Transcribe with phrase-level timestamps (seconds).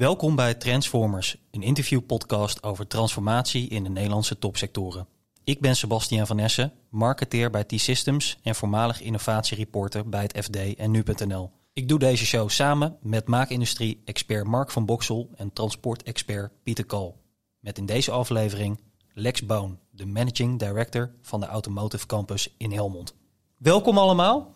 [0.00, 5.06] Welkom bij Transformers, een interviewpodcast over transformatie in de Nederlandse topsectoren.
[5.44, 10.90] Ik ben Sebastian van Essen, marketeer bij T-Systems en voormalig innovatiereporter bij het FD en
[10.90, 11.50] Nu.nl.
[11.72, 17.20] Ik doe deze show samen met maakindustrie-expert Mark van Boksel en transportexpert Pieter Kool.
[17.58, 18.80] Met in deze aflevering
[19.14, 23.14] Lex Boon, de managing director van de Automotive Campus in Helmond.
[23.56, 24.52] Welkom allemaal.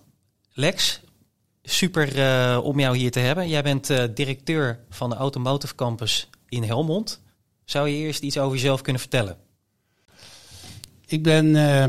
[0.52, 1.00] Lex,
[1.65, 3.49] super uh, om jou hier te hebben.
[3.49, 7.21] Jij bent uh, directeur van de Automotive Campus in Helmond.
[7.64, 9.36] Zou je eerst iets over jezelf kunnen vertellen?
[11.07, 11.85] Ik ben, uh,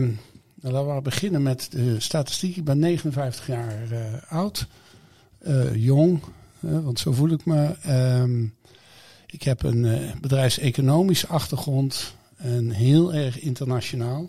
[0.72, 2.56] laten we beginnen met de statistiek.
[2.56, 3.78] Ik ben 59 jaar
[4.28, 4.68] oud,
[5.74, 6.22] jong,
[6.60, 7.76] want zo voel ik me.
[7.82, 8.44] Ehm,
[9.28, 14.24] ik heb een bedrijfseconomische achtergrond en heel erg internationaal.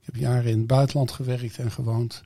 [0.00, 2.22] Ik heb jaren in het buitenland gewerkt en gewoond.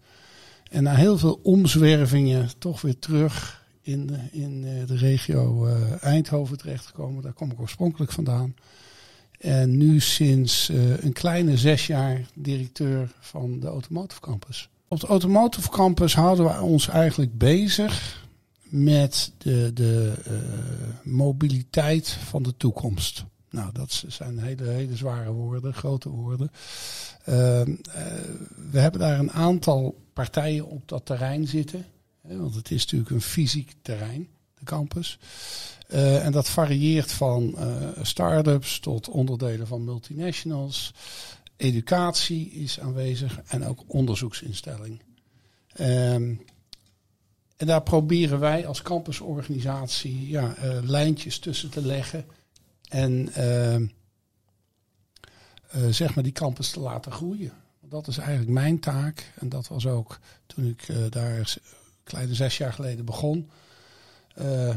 [0.68, 6.02] En na heel veel omzwervingen toch weer terug in de, in eh, de regio uh,
[6.02, 7.22] Eindhoven terechtgekomen.
[7.22, 8.54] Daar kom ik oorspronkelijk vandaan.
[9.38, 10.69] En nu sinds
[11.00, 14.69] een kleine zes jaar directeur van de Automotive Campus.
[14.88, 18.27] Op de Automotive Campus houden we ons eigenlijk bezig
[18.62, 20.12] met de, de
[21.03, 23.25] mobiliteit van de toekomst.
[23.50, 26.50] Nou, dat zijn hele, hele zware woorden, grote woorden.
[27.20, 27.34] Uh,
[28.70, 31.86] we hebben daar een aantal partijen op dat terrein zitten.
[32.20, 35.19] Want het is natuurlijk een fysiek terrein, de campus.
[35.91, 37.64] Uh, en dat varieert van uh,
[38.02, 40.94] start-ups tot onderdelen van multinationals.
[41.56, 45.02] Educatie is aanwezig en ook onderzoeksinstelling.
[45.80, 46.44] Um,
[47.56, 52.24] en daar proberen wij als campusorganisatie ja, lijntjes tussen te leggen.
[52.89, 53.33] En
[55.91, 57.53] zeg maar die campus te laten groeien.
[57.81, 59.33] Dat is eigenlijk mijn taak.
[59.34, 61.56] En dat was ook toen ik uh, daar
[62.05, 63.50] kleine zes jaar geleden begon.
[64.41, 64.75] Uh,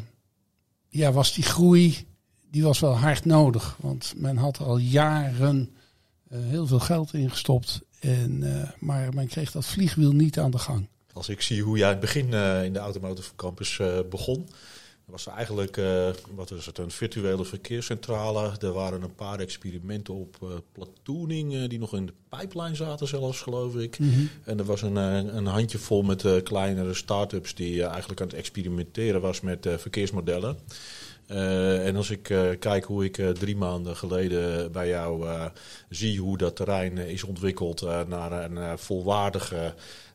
[0.89, 2.07] ja, was die groei,
[2.49, 3.77] die was wel hard nodig.
[3.79, 5.75] Want men had al jaren
[6.29, 7.81] heel veel geld ingestopt.
[7.99, 8.43] En,
[8.79, 10.87] maar men kreeg dat vliegwiel niet aan de gang.
[11.13, 12.33] Als ik zie hoe jij het begin
[12.63, 14.49] in de Automotive Campus begon
[15.11, 18.51] was eigenlijk, uh, wat was het, een virtuele verkeerscentrale.
[18.59, 23.07] Er waren een paar experimenten op uh, platooning uh, die nog in de pijplijn zaten
[23.07, 23.99] zelfs, geloof ik.
[23.99, 24.29] Mm -hmm.
[24.43, 24.95] En er was een,
[25.35, 30.57] een handjevol met kleinere start-ups die eigenlijk aan het experimenteren was met verkeersmodellen.
[31.27, 32.23] en als ik
[32.59, 35.27] kijk hoe ik drie maanden geleden bij jou
[35.89, 39.73] zie hoe dat terrein is ontwikkeld naar een volwaardige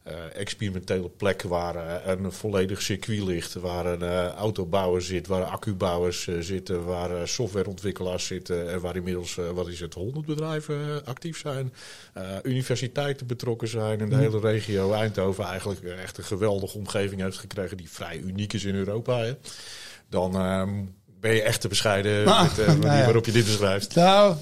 [0.09, 6.28] uh, experimentele plek waar een volledig circuit ligt, waar een uh, autobouwer zit, waar accubouwers
[6.39, 11.72] zitten, waar softwareontwikkelaars zitten en waar inmiddels, wat is het, 100 bedrijven actief zijn,
[12.43, 17.77] universiteiten betrokken zijn en de hele regio Eindhoven eigenlijk echt een geweldige omgeving heeft gekregen
[17.77, 19.19] die vrij uniek is in Europa.
[19.19, 19.33] Hè.
[20.09, 20.84] Dan ehm,
[21.27, 23.05] ben je echt te bescheiden nou, met, uh, nou ja.
[23.05, 23.95] waarop je dit beschrijft?
[23.95, 24.35] Nou,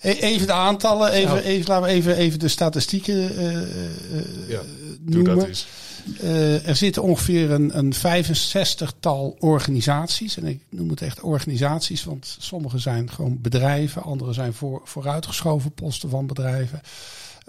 [0.00, 4.60] e-, even de aantallen, even, even, laten we even, even de statistieken uh, ja,
[5.00, 5.36] noemen.
[5.36, 5.66] Dat is.
[6.22, 10.36] Uh, er zitten ongeveer een, een 65-tal organisaties.
[10.36, 15.72] En ik noem het echt organisaties, want sommige zijn gewoon bedrijven, andere zijn voor, vooruitgeschoven
[15.72, 16.80] posten van bedrijven.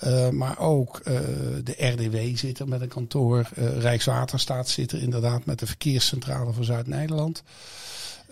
[0.08, 1.20] Uh, maar ook uh,
[1.64, 3.50] de RDW zit er met een kantoor.
[3.80, 7.44] Rijkswaterstaat zit er inderdaad met de verkeerscentrale van Zuid-Nederland.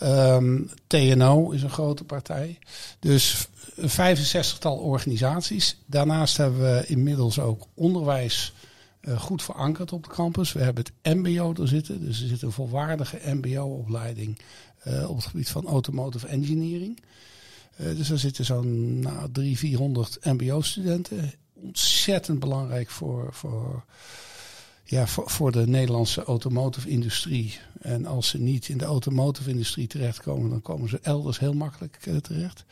[0.03, 2.59] Um, TNO is een grote partij.
[2.99, 3.47] Dus
[3.79, 5.77] 65-tal organisaties.
[5.85, 8.53] Daarnaast hebben we inmiddels ook onderwijs
[9.01, 10.53] uh, goed verankerd op de campus.
[10.53, 12.05] We hebben het MBO er zitten.
[12.05, 14.39] Dus er zit een volwaardige MBO-opleiding
[14.87, 16.99] uh, op het gebied van automotive engineering.
[17.77, 21.33] Uh, dus er zitten zo'n nou, 300, 400 MBO-studenten.
[21.53, 23.83] Ontzettend belangrijk voor, voor
[24.83, 27.59] ja, voor, voor de Nederlandse automotive-industrie.
[27.81, 32.15] En als ze niet in de automotive-industrie terechtkomen, dan komen ze elders heel makkelijk uh,
[32.15, 32.65] terecht.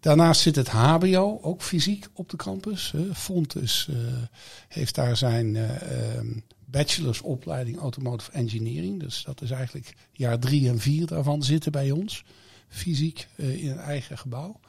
[0.00, 2.92] Daarnaast zit het HBO, ook fysiek op de campus.
[2.94, 3.96] Uh, Fontes uh,
[4.68, 5.56] heeft daar zijn
[6.16, 9.00] um, bachelorsopleiding Automotive Engineering.
[9.00, 12.24] Dus dat is eigenlijk jaar drie en vier daarvan zitten bij ons.
[12.68, 14.60] Fysiek in een eigen gebouw.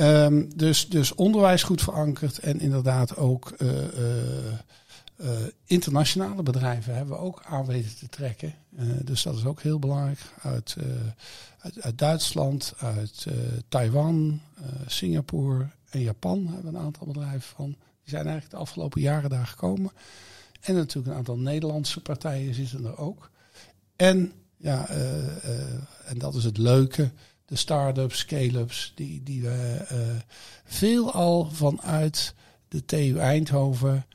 [0.00, 3.54] Um, dus, dus onderwijs goed verankerd en inderdaad ook
[5.20, 5.30] uh,
[5.64, 8.54] internationale bedrijven hebben we ook aan weten te trekken.
[8.78, 10.20] Uh, dus dat is ook heel belangrijk.
[10.42, 10.84] Uit, uh,
[11.58, 13.26] uit, uit, Duitsland, uit
[13.68, 14.40] Taiwan,
[14.86, 17.66] Singapore en Japan hebben we een aantal bedrijven van.
[17.66, 19.92] Die zijn eigenlijk de afgelopen jaren daar gekomen.
[20.60, 23.30] En natuurlijk een aantal Nederlandse partijen zitten er ook.
[23.96, 24.88] En, ja,
[26.04, 27.10] en dat is het leuke,
[27.44, 29.84] de start-ups, scale-ups, die, die we
[30.64, 32.34] veel al vanuit
[32.68, 34.06] de TU Eindhoven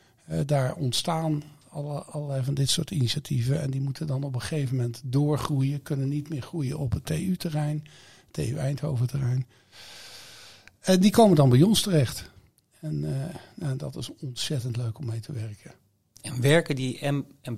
[0.45, 3.61] daar ontstaan alle, allerlei van dit soort initiatieven.
[3.61, 5.81] En die moeten dan op een gegeven moment doorgroeien.
[5.81, 7.83] Kunnen niet meer groeien op het TU-terrein,
[8.31, 9.45] TU Eindhoven-terrein.
[10.79, 12.29] En die komen dan bij ons terecht.
[12.79, 12.99] En
[13.55, 15.71] nou, dat is ontzettend leuk om mee te werken.
[16.21, 16.99] En werken die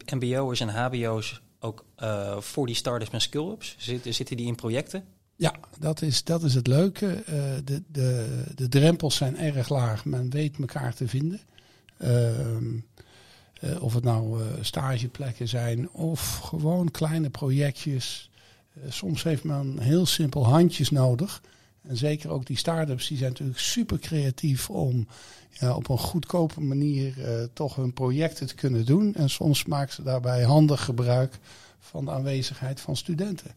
[0.06, 3.76] MBO'ers en HBO's ook uh, voor die starters met skill-ups?
[3.78, 5.04] Zitten, zitten die in projecten?
[5.36, 7.06] Ja, dat is, dat is het leuke.
[7.06, 10.06] Uh, de, de, de drempels zijn erg laag.
[10.06, 11.40] Men weet elkaar te vinden.
[12.04, 18.30] Uh, of het nou stageplekken zijn of gewoon kleine projectjes.
[18.88, 21.42] soms heeft men heel simpel handjes nodig.
[21.82, 25.08] En zeker ook die start-ups, die zijn natuurlijk super creatief om
[25.50, 27.14] ja, op een goedkope manier
[27.54, 29.16] toch hun projecten te kunnen doen.
[29.16, 31.40] En soms maken ze daarbij handig gebruik
[31.80, 33.56] van de aanwezigheid van studenten.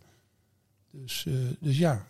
[0.90, 1.26] Dus,
[1.60, 2.06] dus ja,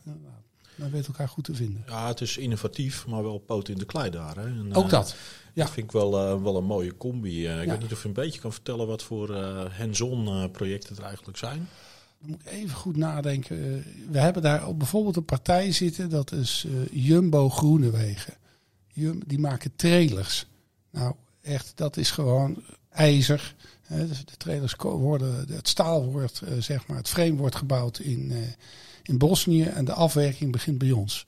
[0.76, 1.84] men weet elkaar goed te vinden.
[1.86, 4.36] Ja, het is innovatief, maar wel poot in de klei daar.
[4.36, 4.46] Hè?
[4.46, 5.16] En, ook dat.
[5.54, 5.64] Ja.
[5.64, 7.46] Dat vind ik wel, wel een mooie combi.
[7.46, 9.36] ik weet niet of je een beetje kan vertellen wat voor
[9.78, 11.68] hands-on projecten er eigenlijk zijn.
[12.18, 13.56] Dan moet ik even goed nadenken.
[13.56, 18.34] Eh, we hebben daar bijvoorbeeld een partij zitten, dat is uh, Jumbo Groenewegen.
[18.92, 20.46] Jum, die maken trailers.
[20.90, 23.54] Nou, echt, dat is gewoon ijzer.
[23.88, 28.30] Dus de trailers worden, het staal wordt, uh, zeg maar, het frame wordt gebouwd in,
[28.30, 28.36] uh,
[29.06, 31.26] in Bosnië en de afwerking begint bij ons.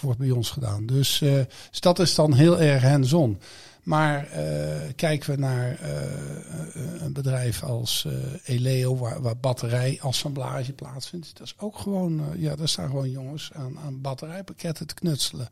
[0.00, 0.86] Wordt bij ons gedaan.
[0.86, 3.40] Dus, uh, dus dat is dan heel erg hands-on.
[3.82, 8.06] Maar uh, kijken we naar uh, een bedrijf als
[8.44, 11.38] Eleo, waar, waar batterijassemblage plaatsvindt.
[11.38, 15.48] Dat is ook gewoon, ja, daar staan gewoon jongens aan, aan batterijpakketten te knutselen.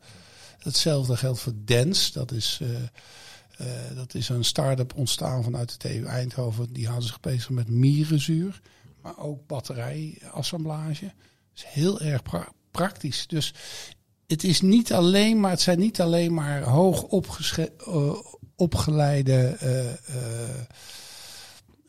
[0.59, 2.11] Hetzelfde geldt voor Dens.
[2.11, 2.61] Dat is,
[3.95, 6.73] dat is een start-up ontstaan vanuit de TU Eindhoven.
[6.73, 8.61] Die houden zich bezig met mierenzuur.
[9.01, 11.11] Maar ook batterijassemblage.
[11.55, 13.27] Is heel erg pra praktisch.
[13.27, 13.53] Dus
[14.27, 17.07] het is niet alleen maar, het zijn niet alleen maar hoog
[17.87, 18.15] uh,
[18.55, 20.61] opgeleide uh, uh,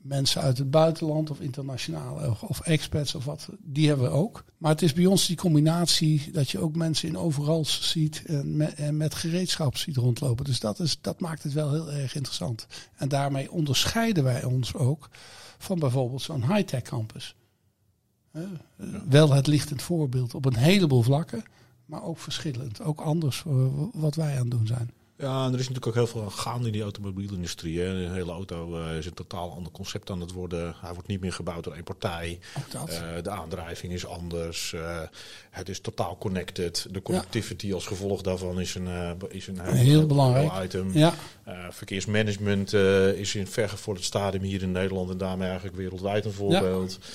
[0.03, 3.49] mensen uit het buitenland of internationale of expats of wat.
[3.59, 4.45] Die hebben we ook.
[4.59, 8.57] Maar het is bij ons die combinatie dat je ook mensen in overal ziet en
[8.57, 10.45] met, en met gereedschap ziet rondlopen.
[10.45, 12.67] Dus dat, is, dat maakt het wel heel erg interessant.
[12.97, 15.09] En daarmee onderscheiden wij ons ook
[15.59, 17.35] van bijvoorbeeld zo'n high-tech campus.
[19.09, 21.45] Wel het lichtend voorbeeld op een heleboel vlakken
[21.87, 22.83] maar ook verschillend.
[22.83, 23.43] Ook anders
[23.93, 24.91] wat wij aan het doen zijn.
[25.19, 27.81] Ja, en er is natuurlijk ook heel veel gaande in die automobielindustrie.
[27.81, 27.95] Hè.
[27.95, 30.75] De hele auto uh, is een totaal ander concept aan het worden.
[30.81, 32.39] Hij wordt niet meer gebouwd door één partij.
[32.75, 34.73] Uh, de aandrijving is anders.
[34.73, 35.01] Uh,
[35.51, 36.87] het is totaal connected.
[36.91, 37.75] De connectivity ja.
[37.75, 38.89] als gevolg daarvan is een,
[39.29, 40.93] is een, een heel belangrijk item.
[40.93, 41.15] Ja.
[41.71, 42.73] verkeersmanagement
[43.17, 46.99] is in vergevorderd stadium hier in Nederland en daarmee eigenlijk wereldwijd een voorbeeld.
[47.01, 47.07] Ja.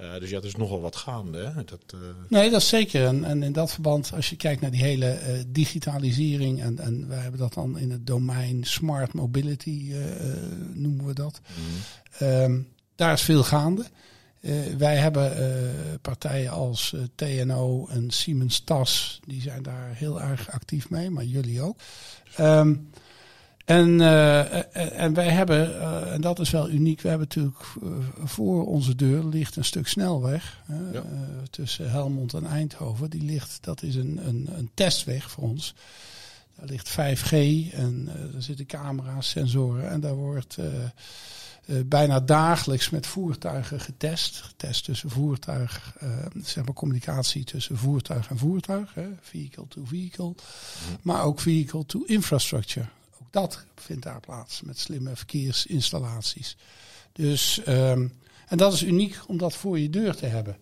[0.00, 1.38] Uh, dus ja, er is nogal wat gaande.
[1.38, 1.64] Hè?
[1.64, 2.00] Dat, uh...
[2.28, 3.06] Nee, dat is zeker.
[3.06, 7.08] En, en, in dat verband, als je kijkt naar die hele uh, digitalisering, en, en
[7.08, 9.94] wij hebben dat dan in het domein smart mobility,
[10.72, 11.40] noemen we dat.
[12.20, 12.26] Mm.
[12.26, 13.84] Um, daar is veel gaande.
[14.78, 15.32] wij hebben
[16.02, 21.62] partijen als TNO en Siemens TAS, die zijn daar heel erg actief mee, maar jullie
[21.62, 21.76] ook.
[22.40, 22.90] Um,
[23.68, 27.64] en, uh, en wij hebben, uh, en dat is wel uniek, we hebben natuurlijk
[28.24, 30.62] voor onze deur ligt een stuk snelweg
[30.92, 31.02] ja.
[31.50, 33.10] tussen Helmond en Eindhoven.
[33.10, 35.74] Die ligt, dat is een, een, een testweg voor ons.
[36.56, 37.32] Daar ligt 5G
[37.72, 40.56] en er zitten camera's, sensoren en daar wordt
[41.86, 44.40] bijna dagelijks met voertuigen getest.
[44.40, 45.96] Getest tussen voertuig,
[46.42, 50.34] zeg maar communicatie tussen voertuig en voertuig, hè, vehicle to vehicle,
[51.02, 52.86] maar ook vehicle to infrastructure
[53.40, 56.56] dat vindt daar plaats met slimme verkeersinstallaties.
[57.12, 58.12] Dus, um,
[58.48, 60.56] en dat is uniek om dat voor je deur te hebben.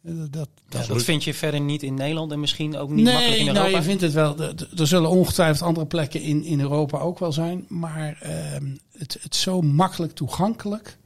[0.00, 3.14] Dat, dat, ja, dat vind je verder niet in Nederland en misschien ook niet nee,
[3.14, 3.66] makkelijk in Europa?
[3.66, 4.40] Nee, je vindt het wel.
[4.76, 7.64] Er zullen ongetwijfeld andere plekken in, in Europa ook wel zijn.
[7.68, 8.18] Maar
[8.54, 10.98] um, het, het zo makkelijk toegankelijk.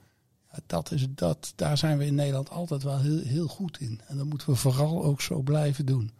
[0.66, 4.00] Dat is, dat, daar zijn we in Nederland altijd wel heel, heel goed in.
[4.06, 6.12] En dat moeten we vooral ook zo blijven doen.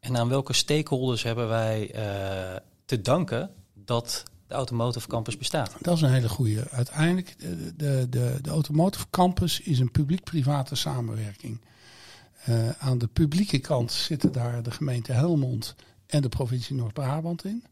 [0.00, 5.76] En aan welke stakeholders hebben wij uh, te danken dat de Automotive Campus bestaat?
[5.80, 6.70] Dat is een hele goede.
[6.70, 11.60] Uiteindelijk, de, de, de, Automotive Campus is een publiek-private samenwerking.
[12.48, 15.74] Uh, aan de publieke kant zitten daar de gemeente Helmond
[16.06, 17.64] en de provincie Noord-Brabant in.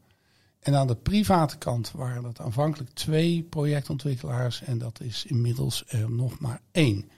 [0.61, 6.11] En aan de private kant waren dat aanvankelijk twee projectontwikkelaars en dat is inmiddels er
[6.11, 7.11] nog maar één.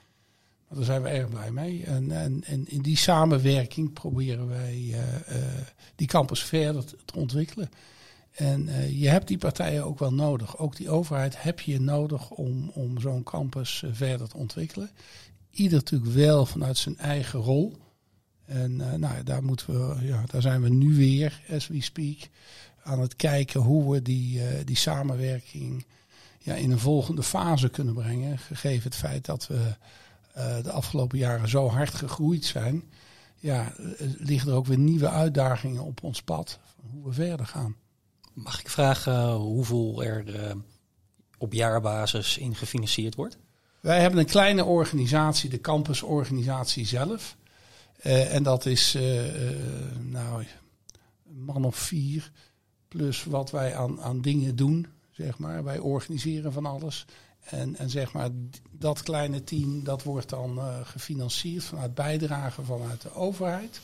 [0.69, 1.83] Daar zijn we erg blij mee.
[1.83, 5.43] En, en, en in die samenwerking proberen wij uh, uh,
[5.95, 7.69] die campus verder te ontwikkelen.
[8.31, 10.57] En uh, je hebt die partijen ook wel nodig.
[10.57, 14.89] Ook die overheid heb je nodig om, om zo'n campus uh, verder te ontwikkelen.
[15.51, 17.77] Ieder natuurlijk wel vanuit zijn eigen rol.
[18.45, 22.17] En uh, nou, daar, moeten we, ja, daar zijn we nu weer, as we speak,
[22.83, 25.85] aan het kijken hoe we die, die samenwerking
[26.39, 28.37] ja, in een volgende fase kunnen brengen.
[28.37, 29.75] Gegeven het feit dat we
[30.63, 32.83] de afgelopen jaren zo hard gegroeid zijn.
[33.39, 33.73] Ja,
[34.17, 36.59] liggen er ook weer nieuwe uitdagingen op ons pad.
[36.91, 37.75] Hoe we verder gaan.
[38.33, 40.55] Mag ik vragen hoeveel er
[41.37, 43.37] op jaarbasis in gefinancierd wordt?
[43.79, 47.37] Wij hebben een kleine organisatie, de campusorganisatie zelf.
[48.03, 49.01] Uh, en dat is uh,
[49.99, 52.31] nou, een man of vier.
[52.87, 55.63] Plus wat wij aan, aan dingen doen, zeg maar.
[55.63, 57.05] Wij organiseren van alles.
[57.39, 58.29] En, en zeg maar,
[58.71, 63.81] dat kleine team, dat wordt dan gefinancierd vanuit bijdragen vanuit de overheid.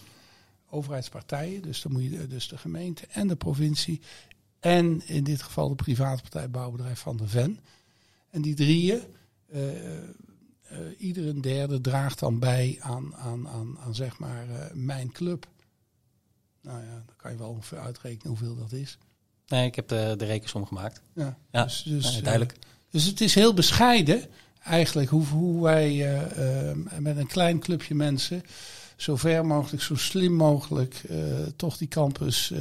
[0.69, 4.01] Overheidspartijen, dus, dan moet je, dus de gemeente en de provincie.
[4.59, 7.59] En in dit geval de private partij bouwbedrijf van de Ven.
[8.29, 9.01] En die drieën,
[9.53, 9.61] uh,
[10.97, 15.47] ieder een derde draagt dan bij aan, aan, aan, aan zeg maar mijn club.
[16.61, 18.97] Nou ja, dan kan je wel ongeveer uitrekenen hoeveel dat is.
[19.47, 21.01] Nee, ik heb de, de rekensom gemaakt.
[21.13, 22.59] Ja, ja dus, dus, duidelijk.
[22.89, 24.21] dus het is heel bescheiden
[24.63, 26.23] eigenlijk hoe, hoe wij
[26.99, 28.43] met een klein clubje mensen
[28.95, 31.01] zo ver mogelijk, zo slim mogelijk
[31.55, 32.53] toch die campus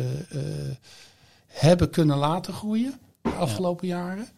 [1.56, 4.28] hebben kunnen laten groeien de afgelopen jaren.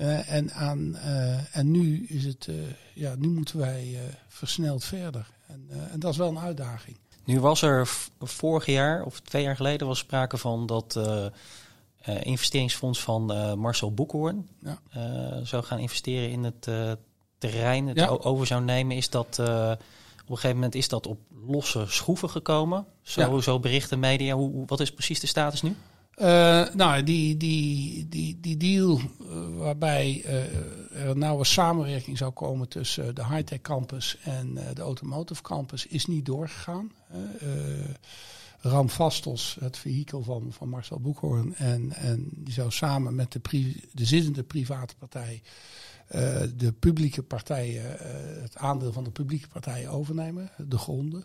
[0.00, 2.56] Uh, en, aan, uh, en nu is het, uh,
[2.94, 3.98] ja, nu moeten wij
[4.28, 5.30] versneld verder.
[5.46, 6.96] En, en, dat is wel een uitdaging.
[7.24, 7.88] Nu was er
[8.20, 11.00] vorig jaar of twee jaar geleden was sprake van dat
[12.22, 13.24] investeringsfonds van
[13.58, 14.78] Marcel Boekhoorn ja.
[15.44, 16.68] zou gaan investeren in het
[17.38, 18.06] terrein, het ja.
[18.06, 18.96] over zou nemen.
[18.96, 22.86] Is dat op een gegeven moment is dat op losse schroeven gekomen?
[23.02, 23.40] Zo, ja.
[23.40, 24.34] zo berichten media.
[24.34, 25.76] Hoe, wat is precies de status nu?
[26.20, 30.32] Uh, nou, die, die, die, die deal uh, waarbij uh,
[31.02, 36.06] er een nauwe samenwerking zou komen tussen de high-tech campus en de automotive campus is
[36.06, 36.92] niet doorgegaan.
[38.60, 43.38] Ram Vastos, het vehikel van, van Marcel Boekhoorn, en, en die zou samen met de,
[43.38, 45.42] pri de zittende private partij
[46.56, 47.96] de publieke partijen,
[48.42, 51.24] het aandeel van de publieke partijen overnemen, de gronden.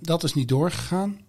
[0.00, 1.26] dat is niet doorgegaan.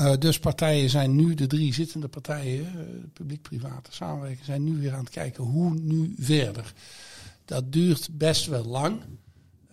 [0.00, 4.92] Uh, dus partijen zijn nu, de drie zittende partijen, uh, publiek-private samenwerking, zijn nu weer
[4.92, 6.72] aan het kijken hoe nu verder.
[7.44, 9.00] Dat duurt best wel lang.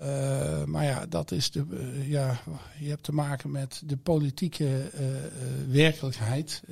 [0.01, 1.65] Uh, maar ja, dat is de,
[2.07, 2.39] ja,
[2.79, 4.91] je hebt te maken met de politieke
[5.67, 6.63] werkelijkheid.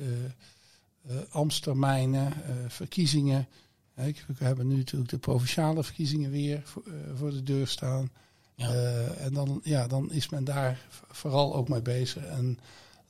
[1.30, 2.32] ambtstermijnen,
[2.68, 3.48] verkiezingen.
[3.94, 6.82] we hebben nu natuurlijk de provinciale verkiezingen weer voor,
[7.14, 8.10] voor de deur staan.
[8.54, 8.72] Ja.
[9.18, 12.24] en dan, ja, dan is men daar vooral ook mee bezig.
[12.24, 12.58] En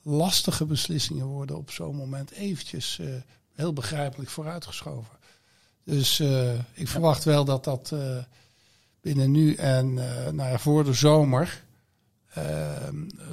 [0.03, 3.15] lastige beslissingen worden op zo'n moment eventjes uh,
[3.53, 5.17] heel begrijpelijk vooruitgeschoven.
[5.85, 8.17] Dus uh, ik verwacht wel dat dat uh,
[9.01, 9.95] binnen nu en
[10.35, 11.65] nou ja, voor de zomer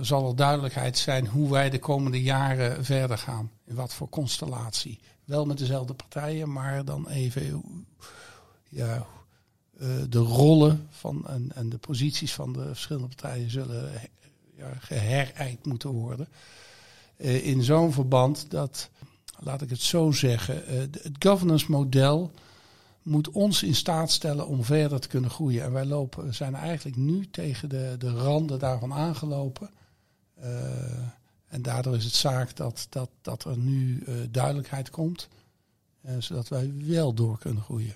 [0.01, 3.51] zal er duidelijkheid zijn hoe wij de komende jaren verder gaan.
[3.65, 4.99] In wat voor constellatie.
[5.25, 7.63] Wel met dezelfde partijen, maar dan even
[8.69, 9.05] ja,
[10.09, 13.91] de rollen van en, en de posities van de verschillende partijen zullen
[14.59, 16.27] ja, geherijkt moeten worden.
[17.17, 18.89] Uh, in zo'n verband dat,
[19.39, 22.31] laat ik het zo zeggen, uh, het governance model
[23.01, 25.63] moet ons in staat stellen om verder te kunnen groeien.
[25.63, 29.69] En wij lopen, zijn eigenlijk nu tegen de, de randen daarvan aangelopen.
[30.43, 30.45] Uh,
[31.47, 35.27] en daardoor is het zaak dat, dat, dat er nu duidelijkheid komt,
[36.17, 37.95] zodat wij wel door kunnen groeien.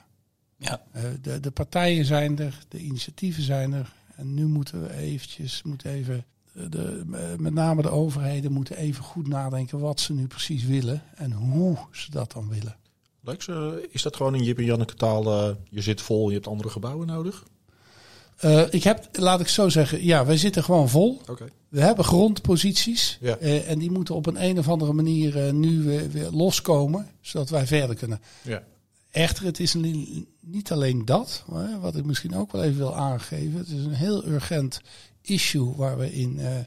[0.57, 0.83] Ja.
[1.21, 3.93] de, de partijen zijn er, de initiatieven zijn er.
[4.15, 7.03] En nu moeten we eventjes, moeten even de,
[7.37, 11.77] met name de overheden moeten even goed nadenken wat ze nu precies willen en hoe
[11.91, 12.75] ze dat dan willen.
[13.21, 13.47] Lex,
[13.89, 16.69] is dat gewoon in Jip en Janneke taal, uh, je zit vol, je hebt andere
[16.69, 17.43] gebouwen nodig?
[18.41, 21.21] Uh, ik heb, laat ik zo zeggen, ja, wij zitten gewoon vol.
[21.29, 21.47] Okay.
[21.69, 23.37] We hebben grondposities ja.
[23.37, 27.67] en die moeten op een, een of andere manier nu weer, weer, loskomen, zodat wij
[27.67, 28.21] verder kunnen.
[28.41, 28.63] Ja.
[29.11, 29.75] Echter, het is
[30.39, 31.43] niet alleen dat,
[31.81, 33.57] wat ik misschien ook wel even wil aangeven.
[33.57, 34.81] Het is een heel urgent
[35.23, 36.57] issue waar we in, uh,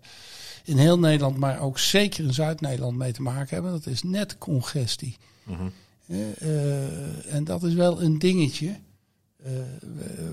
[0.64, 3.72] in heel Nederland, maar ook zeker in Zuid-Nederland mee te maken hebben.
[3.72, 5.16] Dat is net congestie.
[5.44, 5.72] Mm -hmm.
[6.06, 8.76] uh, en dat is wel een dingetje.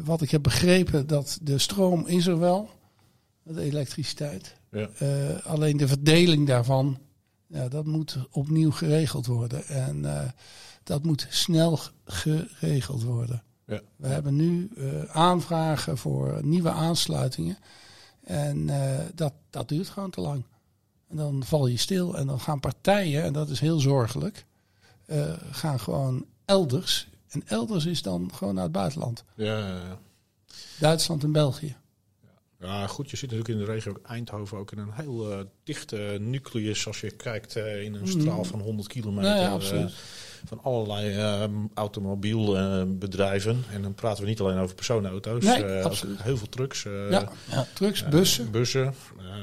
[0.03, 2.69] wat ik heb begrepen, dat de stroom is er wel,
[3.43, 4.55] de elektriciteit.
[4.71, 4.89] Ja.
[5.43, 6.99] alleen de verdeling daarvan,
[7.47, 9.65] ja, dat moet opnieuw geregeld worden.
[9.67, 10.05] En
[10.83, 13.43] dat moet snel geregeld worden.
[13.65, 13.81] Ja.
[13.95, 14.69] We hebben nu
[15.11, 17.57] aanvragen voor nieuwe aansluitingen.
[18.23, 20.43] En uh, dat, dat duurt gewoon te lang.
[21.09, 24.45] En dan val je stil en dan gaan partijen, en dat is heel zorgelijk,
[25.05, 27.07] uh, gaan gewoon elders.
[27.29, 29.23] En elders is dan gewoon naar het buitenland.
[29.35, 29.97] Ja, ja, ja.
[30.79, 31.75] Duitsland en België.
[32.63, 36.17] Ja, goed, je zit natuurlijk in de regio Eindhoven ook in een heel uh, dichte
[36.19, 38.45] nucleus als je kijkt uh, in een straal mm.
[38.45, 39.35] van 100 kilometer.
[39.35, 39.89] Ja, ja,
[40.45, 41.43] van allerlei uh,
[41.73, 43.63] automobielbedrijven.
[43.71, 45.43] en dan praten we niet alleen over personenauto's.
[45.43, 45.63] Nee,
[46.17, 46.83] heel veel trucks.
[47.09, 47.31] ja,
[47.73, 48.51] trucks, bussen.
[48.51, 48.81] bussen.
[48.83, 48.93] er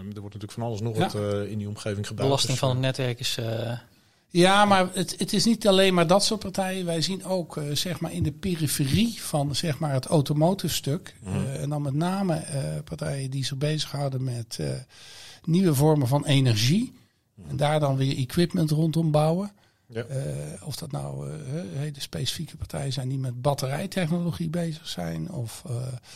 [0.03, 1.15] wordt natuurlijk van alles nog wat
[1.47, 2.29] in die omgeving gebouwd.
[2.29, 3.39] Belasting dus, van het netwerk is...
[4.33, 6.85] Ja, maar het, het is niet alleen maar dat soort partijen.
[6.85, 11.17] Wij zien ook uh, zeg maar in de periferie van zeg maar, het automotive stuk.
[11.25, 14.59] Uh, en dan met name uh, partijen die zich bezighouden met
[15.45, 16.93] nieuwe vormen van energie.
[17.49, 19.53] En daar dan weer equipment rondom bouwen.
[19.93, 20.05] Ja.
[20.65, 21.31] of dat nou
[21.77, 25.31] hele specifieke partijen zijn die met batterijtechnologie bezig zijn.
[25.31, 25.63] Of,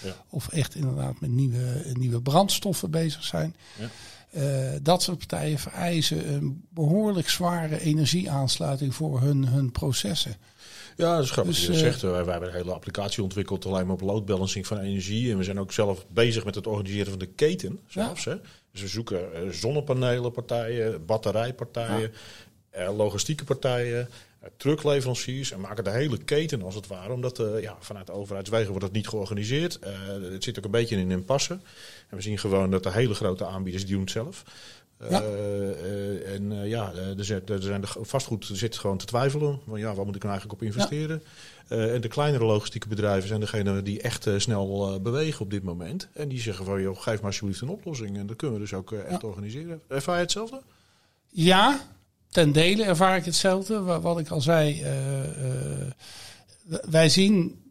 [0.03, 0.17] ja.
[0.29, 3.57] of echt inderdaad met nieuwe, nieuwe brandstoffen bezig zijn.
[3.79, 3.89] Ja.
[4.37, 4.43] Uh,
[4.83, 10.37] dat soort partijen vereisen een behoorlijk zware energieaansluiting voor hun, hun processen.
[10.97, 11.55] Ja, dat is grappig.
[11.55, 14.27] Dus, je uh, zegt, wij, wij, hebben een hele applicatie ontwikkeld alleen maar op load
[14.27, 15.31] balancing van energie.
[15.31, 18.25] En we zijn ook zelf bezig met het organiseren van de keten zelfs.
[18.25, 18.35] Hè?
[18.73, 22.13] Dus we zoeken zonnepanelenpartijen, batterijpartijen,
[22.73, 22.93] ja.
[22.93, 24.09] logistieke partijen,
[24.57, 27.13] truckleveranciers en maken de hele keten als het ware.
[27.13, 29.79] Omdat uh, ja, vanuit de overheidswegen wordt het niet georganiseerd.
[29.85, 31.53] Uh, het zit ook een beetje in impasse.
[32.09, 34.45] En we zien gewoon dat de hele grote aanbieders doen het zelf.
[35.11, 35.23] Ja.
[35.23, 39.61] Uh, en ja, er zijn, er zijn de vastgoed zit gewoon te twijfelen.
[39.69, 41.23] Van ja, waar moet ik nou eigenlijk op investeren?
[41.69, 41.77] Ja.
[41.77, 46.09] en de kleinere logistieke bedrijven zijn degene die echt snel bewegen op dit moment.
[46.13, 48.19] En die zeggen van, joh, geef maar alsjeblieft een oplossing.
[48.19, 49.81] En dat kunnen we dus ook echt organiseren.
[49.89, 50.63] Ervaar je hetzelfde?
[51.31, 51.81] Ja,
[52.35, 53.81] ten dele ervaar ik hetzelfde.
[53.83, 54.89] Wat ik al zei, uh,
[56.69, 57.63] uh, wij zien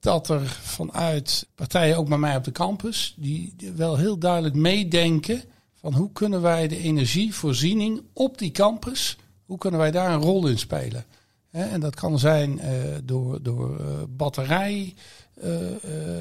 [0.00, 5.42] dat er vanuit partijen, ook bij mij op de campus, die wel heel duidelijk meedenken
[5.74, 10.46] van hoe kunnen wij de energievoorziening op die campus, hoe kunnen wij daar een rol
[10.46, 11.04] in spelen.
[11.50, 12.64] En dat kan zijn uh,
[13.04, 14.94] door, door batterij,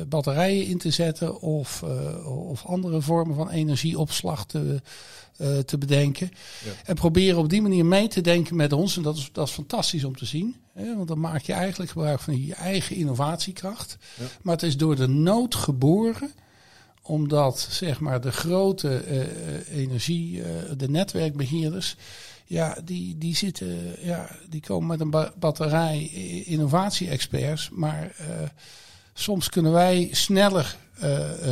[0.07, 1.83] batterijen in te zetten of,
[2.25, 4.81] of andere vormen van energieopslag te,
[5.41, 6.31] uh, te bedenken.
[6.65, 6.71] Ja.
[6.83, 8.97] En proberen op die manier mee te denken met ons.
[8.97, 10.55] En dat is, dat is fantastisch om te zien.
[10.73, 10.95] Hè?
[10.95, 13.97] Want dan maak je eigenlijk gebruik van je eigen innovatiekracht.
[14.19, 14.25] Ja.
[14.41, 16.31] Maar het is door de nood geboren
[17.01, 20.45] omdat zeg maar, de grote uh, energie, uh,
[20.77, 21.95] de netwerkbeheerders,
[22.45, 26.03] ja, die, die, zitten, ja, die komen met een ba batterij
[26.45, 27.69] innovatie-experts.
[27.69, 28.27] Maar uh,
[29.13, 30.77] soms kunnen wij sneller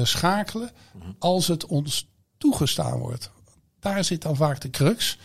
[0.03, 1.15] schakelen -hmm.
[1.19, 3.31] als het ons toegestaan wordt.
[3.79, 5.17] Daar zit dan vaak de crux.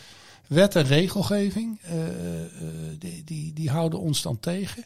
[0.46, 1.90] Wet en regelgeving, uh,
[2.98, 4.84] die, die, die houden ons dan tegen.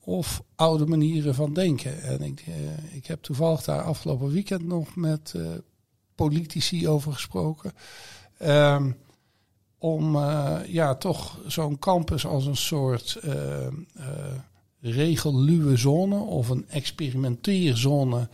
[0.00, 2.02] Of oude manieren van denken.
[2.02, 2.54] En ik, uh,
[2.94, 5.34] ik heb toevallig daar afgelopen weekend nog met
[6.14, 7.72] politici over gesproken.
[8.42, 8.96] Um,
[9.78, 10.16] om
[10.66, 13.20] ja, toch zo'n campus als een soort
[14.80, 18.28] regelluwe zone of een experimenteerzone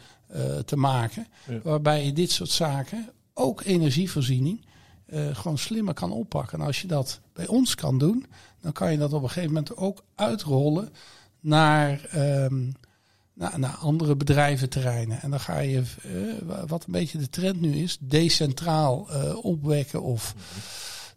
[0.64, 1.26] te maken.
[1.62, 4.66] Waarbij je dit soort zaken ook energievoorziening
[5.06, 6.58] uh, gewoon slimmer kan oppakken.
[6.58, 8.26] En als je dat bij ons kan doen,
[8.60, 10.92] dan kan je dat op een gegeven moment ook uitrollen
[11.40, 12.74] naar, um,
[13.34, 15.22] naar, naar, andere bedrijventerreinen.
[15.22, 20.02] En dan ga je, uh, wat een beetje de trend nu is, decentraal uh, opwekken
[20.02, 20.34] of...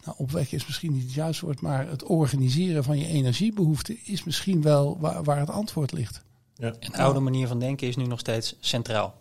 [0.05, 4.23] Nou, opwekken is misschien niet het juiste woord, maar het organiseren van je energiebehoeften is
[4.23, 6.23] misschien wel waar, waar het antwoord ligt.
[6.55, 6.73] Ja.
[6.79, 9.15] Een oude manier van denken is nu nog steeds centraal.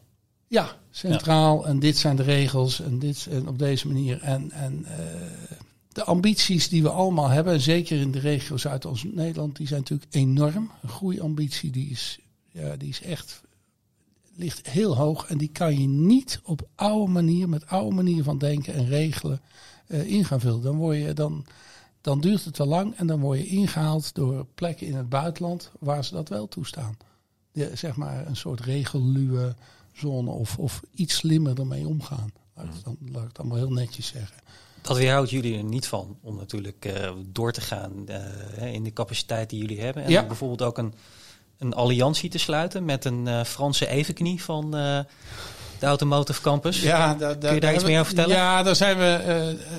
[0.47, 1.67] Ja, centraal.
[1.67, 2.81] En dit zijn de regels.
[2.81, 4.23] En, dit, en op deze manier.
[4.23, 4.91] En, en uh,
[5.89, 10.15] de ambities die we allemaal hebben, en zeker in de regio Zuidoost-Nederland, die zijn natuurlijk
[10.15, 10.71] enorm.
[10.83, 12.19] Een groeiambitie die is,
[12.53, 13.45] ja, die is echt
[14.37, 15.27] ligt heel hoog.
[15.27, 19.41] En die kan je niet op oude manier, met oude manier van denken en regelen,
[19.89, 20.63] uh, in gaan vullen.
[20.63, 21.47] Dan, word je, dan,
[22.01, 25.71] dan duurt het te lang en dan word je ingehaald door plekken in het buitenland
[25.79, 26.97] waar ze dat wel toestaan.
[27.53, 29.55] De, zeg maar een soort regelluwe
[29.97, 32.33] zone of, of iets slimmer ermee omgaan.
[32.55, 34.37] Laat, ik dan, laat ik het allemaal heel netjes zeggen.
[34.83, 38.93] Dat weerhoudt jullie er niet van om natuurlijk uh, door te gaan uh, in de
[38.93, 40.05] capaciteit die jullie hebben.
[40.05, 40.27] En ja.
[40.27, 40.95] bijvoorbeeld ook een,
[41.59, 44.75] een alliantie te sluiten met een uh, Franse evenknie van
[45.79, 46.81] de Automotive Campus.
[46.81, 48.37] Ja, da, da, Kun je daar iets meer over vertellen?
[48.37, 49.23] Ja, daar zijn we.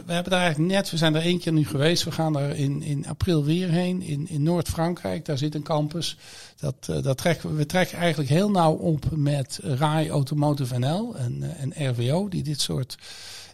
[0.06, 0.92] we hebben daar eigenlijk net.
[0.92, 2.04] We zijn er één keer nu geweest.
[2.04, 4.02] We gaan er in, in april weer heen.
[4.02, 5.26] In, in Noord-Frankrijk.
[5.26, 6.18] Daar zit een campus.
[6.60, 11.38] Dat, uh, dat trekken, we trekken eigenlijk heel nauw op met RAI Automotive NL en,
[11.42, 12.98] uh, en RWO, die dit soort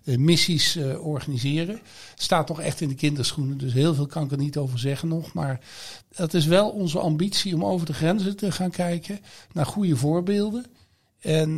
[0.03, 1.79] uh, missies organiseren.
[2.15, 5.07] Staat nog echt in de kinderschoenen, dus heel veel kan ik er niet over zeggen
[5.07, 5.33] nog.
[5.33, 5.59] Maar
[6.15, 9.19] dat is wel onze ambitie om over de grenzen te gaan kijken
[9.51, 10.65] naar goede voorbeelden.
[11.23, 11.55] En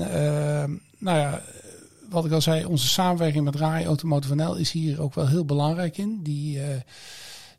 [0.97, 1.41] nou ja,
[2.09, 5.45] wat ik al zei, onze samenwerking met RAI Automotive NL is hier ook wel heel
[5.45, 6.19] belangrijk in.
[6.23, 6.59] Die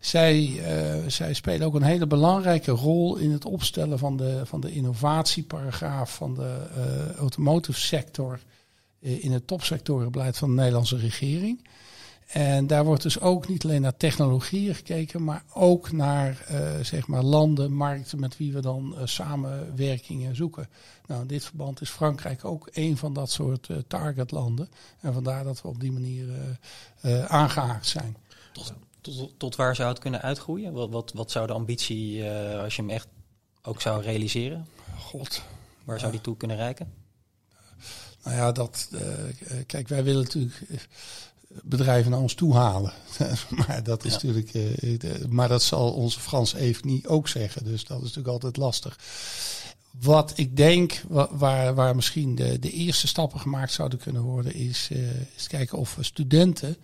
[0.07, 4.61] zij, uh, zij spelen ook een hele belangrijke rol in het opstellen van de, van
[4.61, 8.41] de innovatieparagraaf van de uh, automotive sector
[9.01, 11.66] in het topsectorenbeleid van de Nederlandse regering.
[12.27, 17.07] En daar wordt dus ook niet alleen naar technologieën gekeken, maar ook naar uh, zeg
[17.07, 20.69] maar landen, markten met wie we dan uh, samenwerkingen zoeken.
[21.07, 24.69] Nou, in dit verband is Frankrijk ook een van dat soort uh, targetlanden.
[25.01, 26.27] En vandaar dat we op die manier
[27.29, 28.17] aangehaakt zijn.
[28.53, 30.73] Tot, tot, tot, waar zou het kunnen uitgroeien?
[30.73, 32.25] Wat, wat, wat zou de ambitie,
[32.59, 33.09] als je hem echt
[33.63, 34.67] ook zou realiseren?
[34.99, 35.43] God.
[35.85, 36.93] Waar zou die toe kunnen reiken?
[38.23, 38.91] Nou ja, dat.
[39.67, 40.55] kijk, wij willen natuurlijk
[41.65, 42.93] bedrijven naar ons toe halen.
[43.67, 44.55] maar dat is natuurlijk.
[44.55, 47.65] Uh, maar dat zal onze Frans niet ook zeggen.
[47.65, 48.99] Dus dat is natuurlijk altijd lastig.
[50.01, 54.89] Wat ik denk, waar, waar misschien de, de eerste stappen gemaakt zouden kunnen worden, is,
[54.93, 56.77] uh, is kijken of studenten.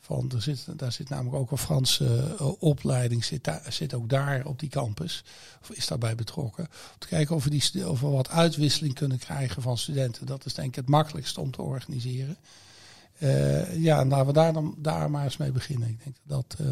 [0.00, 4.08] Van, er zit, daar zit namelijk ook een Franse uh, opleiding, zit, daar, zit ook
[4.08, 5.24] daar op die campus,
[5.60, 6.64] of is daarbij betrokken.
[6.64, 10.26] Om te kijken of we, die, of we wat uitwisseling kunnen krijgen van studenten.
[10.26, 12.36] Dat is denk ik het makkelijkste om te organiseren.
[13.18, 15.88] Uh, ja, laten we daar, dan, daar maar eens mee beginnen.
[15.88, 16.56] Ik denk dat.
[16.60, 16.66] Uh,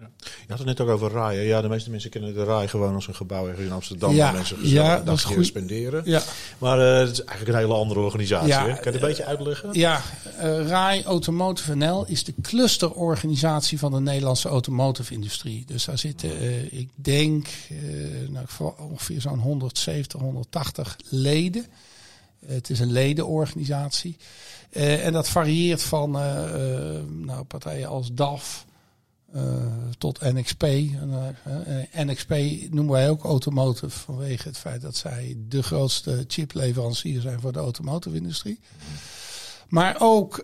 [0.00, 0.10] ja.
[0.22, 1.40] Je had het net ook over RAI.
[1.40, 4.14] Ja, de meeste mensen kennen de RAI gewoon als een gebouw ergens in Amsterdam.
[4.14, 5.46] Ja, mensen ja, dat is goed.
[5.46, 6.02] spenderen.
[6.04, 6.22] Ja.
[6.58, 8.48] Maar uh, het is eigenlijk een hele andere organisatie.
[8.48, 8.66] Ja, hè?
[8.66, 9.68] Kan je het een beetje uitleggen?
[9.72, 10.02] Ja,
[10.66, 15.64] RAI Automotive NL is de clusterorganisatie van de Nederlandse automotive industrie.
[15.66, 16.30] Dus daar zitten,
[16.78, 17.48] ik denk,
[18.28, 18.46] nou,
[18.78, 21.66] ongeveer zo'n 170, 180 leden.
[22.46, 24.16] Het is een ledenorganisatie.
[24.70, 28.68] Uh, en dat varieert van uh, uh, nou, partijen als DAF
[29.98, 30.62] tot NXP.
[31.92, 32.34] NXP
[32.70, 37.58] noemen wij ook automotive vanwege het feit dat zij de grootste chipleverancier zijn voor de
[37.58, 38.60] automotive-industrie.
[39.68, 40.42] Maar ook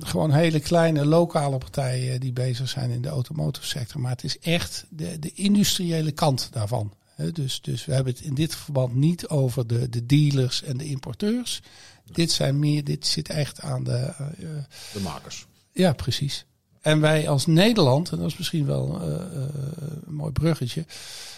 [0.00, 4.00] gewoon hele kleine lokale partijen die bezig zijn in de automotive sector.
[4.00, 6.92] Maar het is echt de, de industriële kant daarvan.
[7.32, 10.84] Dus, dus we hebben het in dit verband niet over de, de dealers en de
[10.84, 11.62] importeurs.
[12.12, 14.14] Dit, zijn meer, dit zit echt aan de...
[14.38, 14.48] Uh,
[14.92, 15.46] de makers.
[15.72, 16.44] Ja, precies.
[16.80, 19.16] En wij als Nederland, en dat is misschien wel uh,
[20.06, 20.84] een mooi bruggetje.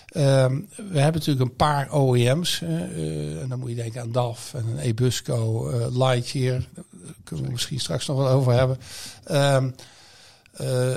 [0.06, 2.60] Ehm, we hebben natuurlijk een paar OEM's.
[2.60, 6.64] en dan moet je denken aan DAF en een Ebusco, Lightyear.
[6.74, 6.84] Daar
[7.24, 8.78] kunnen we misschien straks nog wel over hebben.
[9.24, 9.70] Ehm,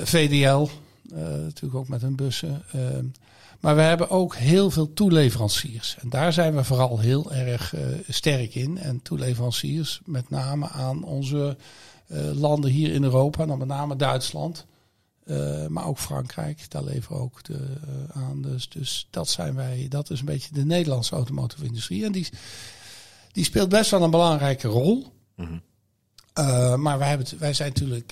[0.03, 0.67] VDL,
[1.13, 2.63] natuurlijk ook met hun bussen.
[3.63, 5.97] Maar we hebben ook heel veel toeleveranciers.
[5.99, 8.77] En daar zijn we vooral heel erg uh, sterk in.
[8.77, 11.57] En toeleveranciers met name aan onze
[12.07, 13.45] uh, landen hier in Europa.
[13.45, 14.65] Dan met name Duitsland.
[15.25, 17.59] Uh, maar ook Frankrijk, daar leveren we ook de,
[18.13, 18.41] aan.
[18.41, 22.05] Dus, dus dat zijn wij, dat is een beetje de Nederlandse automotive industrie.
[22.05, 22.29] En die,
[23.31, 25.13] die speelt best wel een belangrijke rol.
[25.35, 25.61] Mm -hmm.
[26.39, 28.11] Uh, maar wij, hebben, wij zijn natuurlijk,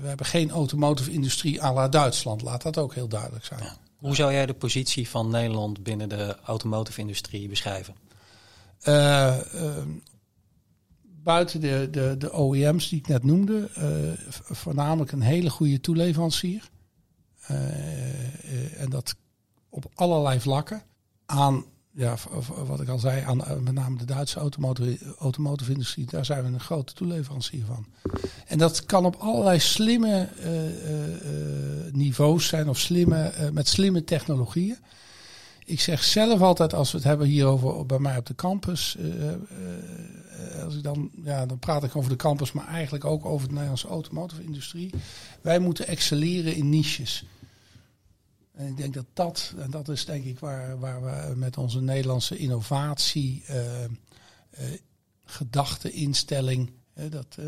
[0.00, 2.42] we hebben geen automotive industrie à la Duitsland.
[2.42, 3.62] Laat dat ook heel duidelijk zijn.
[3.62, 3.76] Ja.
[3.98, 7.94] Hoe zou jij de positie van Nederland binnen de automotive industrie beschrijven?
[8.84, 9.36] Uh,
[11.02, 16.70] buiten de, de, de OEM's die ik net noemde, uh, voornamelijk een hele goede toeleverancier.
[18.76, 19.14] en dat
[19.68, 20.82] op allerlei vlakken.
[21.26, 21.64] Aan
[21.98, 22.16] ja,
[22.66, 26.42] wat ik al zei, aan eh, met name de Duitse automotive, automotive industrie, daar zijn
[26.42, 27.86] we een grote toeleverancier van.
[28.46, 34.76] En dat kan op allerlei slimme uh, uh, niveaus zijn of slimme, met slimme technologieën.
[35.64, 38.96] Ik zeg zelf altijd, als we het hebben hierover bij mij op de campus,
[40.64, 43.52] als ik dan, ja, dan praat ik over de campus, maar eigenlijk ook over de
[43.52, 44.90] Nederlandse automotive industrie.
[45.40, 47.24] Wij moeten excelleren in niches.
[48.58, 51.80] En ik denk dat dat, en dat is denk ik waar, waar we met onze
[51.80, 53.88] Nederlandse innovatie, uh, uh,
[55.24, 56.70] gedachte, instelling,
[57.10, 57.46] dat uh,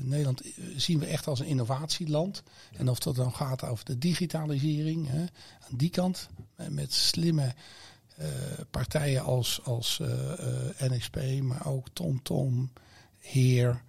[0.00, 0.42] Nederland
[0.76, 2.42] zien we echt als een innovatieland.
[2.76, 5.08] En of dat dan gaat over de digitalisering,
[5.70, 6.28] aan die kant,
[6.68, 7.54] met slimme
[8.70, 10.00] partijen als, als
[10.78, 12.72] NXP, maar ook TomTom,
[13.18, 13.82] Heer,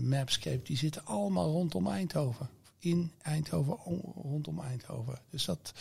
[0.00, 2.48] Mapscape, die zitten allemaal rondom Eindhoven
[2.80, 3.78] in Eindhoven,
[4.22, 5.18] rondom Eindhoven.
[5.30, 5.72] Dus dat,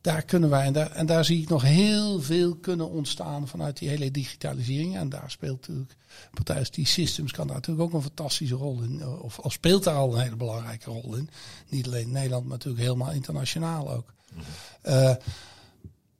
[0.00, 3.78] daar kunnen wij, en daar, en daar zie ik nog heel veel kunnen ontstaan vanuit
[3.78, 4.96] die hele digitalisering.
[4.96, 5.96] En daar speelt natuurlijk
[6.30, 9.06] partijen die Systems kan daar natuurlijk ook een fantastische rol in.
[9.06, 11.30] Of, of speelt daar al een hele belangrijke rol in.
[11.68, 14.12] Niet alleen in Nederland, maar natuurlijk helemaal internationaal ook.
[14.84, 15.14] Uh,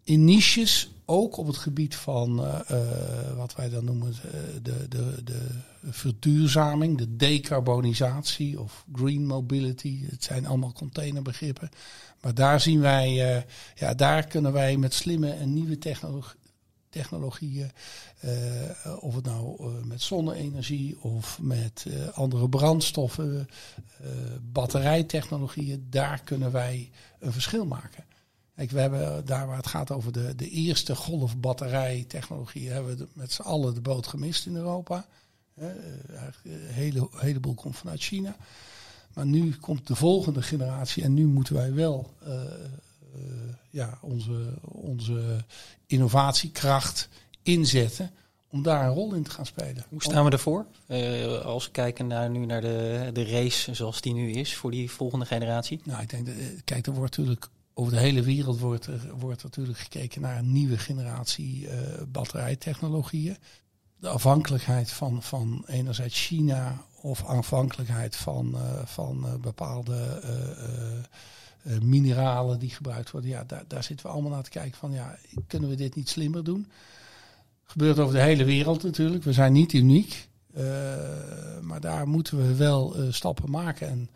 [0.04, 4.14] in niches, ook op het gebied van uh, uh, wat wij dan noemen
[4.62, 5.48] de, de, de
[5.90, 10.06] verduurzaming, de decarbonisatie of green mobility.
[10.06, 11.70] Het zijn allemaal containerbegrippen.
[12.20, 16.38] Maar daar zien wij, ja, daar kunnen wij met slimme en nieuwe technologie,
[16.88, 17.70] technologieën,
[19.00, 23.48] of het nou met zonne-energie of met andere brandstoffen,
[24.52, 28.04] batterijtechnologieën, daar kunnen wij een verschil maken.
[28.62, 33.06] Kijk, we hebben daar waar het gaat over de, de eerste golf batterijtechnologie, hebben we
[33.12, 35.06] met z'n allen de boot gemist in Europa.
[35.54, 36.32] een
[36.66, 38.36] hele, heleboel komt vanuit China.
[39.14, 42.10] Maar nu komt de volgende generatie en nu moeten wij wel
[43.70, 45.44] ja, onze, onze
[45.86, 47.08] innovatiekracht
[47.42, 48.10] inzetten
[48.48, 49.84] om daar een rol in te gaan spelen.
[49.88, 50.66] Hoe staan we ervoor?
[50.88, 54.70] Uh, als we kijken naar, nu naar de, de race zoals die nu is voor
[54.70, 55.80] die volgende generatie?
[55.84, 59.42] Nou, ik denk, dat, kijk, er wordt natuurlijk over de hele wereld wordt er, wordt
[59.42, 61.70] natuurlijk gekeken naar een nieuwe generatie uh,
[62.08, 63.36] batterijtechnologieën.
[63.98, 70.22] De afhankelijkheid van, van enerzijds China of afhankelijkheid van, uh, van uh, bepaalde
[71.82, 73.30] mineralen die gebruikt worden.
[73.30, 76.08] Ja, daar, daar zitten we allemaal naar te kijken van ja, kunnen we dit niet
[76.08, 76.70] slimmer doen?
[77.64, 79.24] Gebeurt over de hele wereld natuurlijk.
[79.24, 80.28] We zijn niet uniek.
[81.60, 83.88] maar daar moeten we wel stappen maken.
[83.88, 84.10] En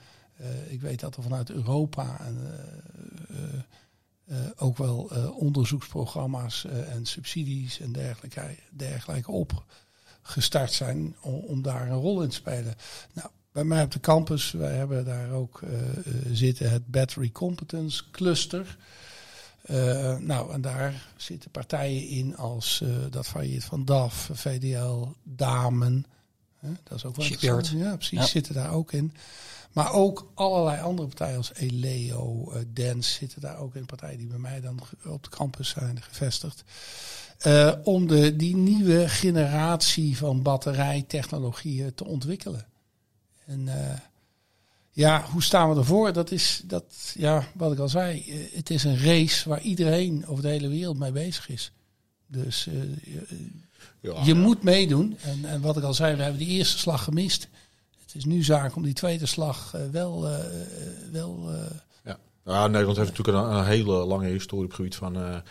[0.68, 2.38] ik weet dat er vanuit Europa en,
[3.31, 12.01] uh, ook wel onderzoeksprogramma's en subsidies en dergelijke, dergelijke opgestart zijn om, om, daar een
[12.01, 12.75] rol in te spelen.
[13.12, 15.61] Nou, bij mij op de campus, wij hebben daar ook
[16.33, 18.77] zitten het Battery Competence Cluster.
[19.70, 26.07] Uh, nou, en daar zitten partijen in als uh, dat varieert van DAF, VDL, Damen.
[26.61, 27.68] dat is ook wel Shipyard.
[27.68, 28.27] Ja, precies, ja.
[28.27, 29.12] zitten daar ook in.
[29.77, 33.87] Maar ook allerlei andere partijen als Eleo, uh, Dance zitten daar ook in.
[33.87, 36.65] Partijen die bij mij dan op de campus zijn gevestigd.
[37.47, 42.67] Uh, om de, die nieuwe generatie van batterijtechnologieën te ontwikkelen.
[43.47, 43.75] En uh,
[44.91, 46.12] ja, hoe staan we ervoor?
[46.12, 50.43] Dat is, dat, ja, wat ik al zei, het is een race waar iedereen over
[50.43, 51.73] de hele wereld mee bezig is.
[52.27, 52.69] Dus
[54.01, 54.41] ja, je ja.
[54.41, 55.17] moet meedoen.
[55.23, 57.49] En, en wat ik al zei, we hebben die eerste slag gemist
[58.14, 60.31] is nu zaak om die tweede slag uh, wel.
[60.31, 60.38] Uh,
[61.12, 61.51] wel
[62.05, 62.19] ja.
[62.45, 65.42] ja, Nederland heeft natuurlijk een, een, hele lange historie op het gebied van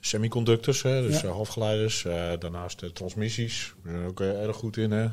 [0.00, 1.28] semiconductors, hè, dus ja.
[1.28, 2.02] halfgeleiders.
[2.38, 4.90] daarnaast transmissies, we zijn ook erg goed in.
[4.90, 5.08] Hè.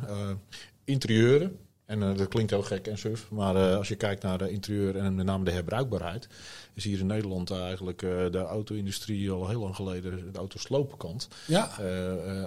[0.85, 1.57] interieuren,
[1.87, 4.51] en uh, dat klinkt heel gek en suf, maar uh, als je kijkt naar de
[4.51, 6.27] interieur en met name de herbruikbaarheid,
[6.73, 11.69] is hier in Nederland eigenlijk uh, de auto-industrie al heel lang geleden, de autosloopkant, ja.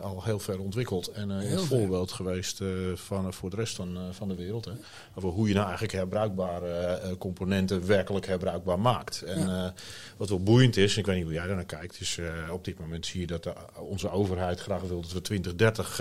[0.03, 1.09] al heel ver ontwikkeld.
[1.09, 2.62] En een voorbeeld geweest
[2.94, 4.64] van, voor de rest van, van de wereld.
[4.64, 4.72] Hè,
[5.14, 9.22] over hoe je nou eigenlijk herbruikbare componenten werkelijk herbruikbaar maakt.
[9.22, 9.74] En ja.
[10.16, 12.79] wat wel boeiend is, ik weet niet hoe jij daar naar kijkt, is op dit
[12.79, 16.00] moment zie je dat de, onze overheid graag wil dat we 2030,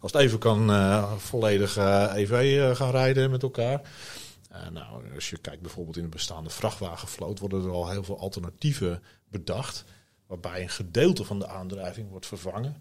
[0.00, 0.70] als het even kan,
[1.18, 1.76] volledig
[2.14, 3.80] EV uh, gaan rijden met elkaar.
[4.52, 8.18] Uh, nou, als je kijkt bijvoorbeeld in de bestaande vrachtwagenvloot, worden er al heel veel
[8.18, 9.84] alternatieven bedacht.
[10.26, 12.76] Waarbij een gedeelte van de aandrijving wordt vervangen.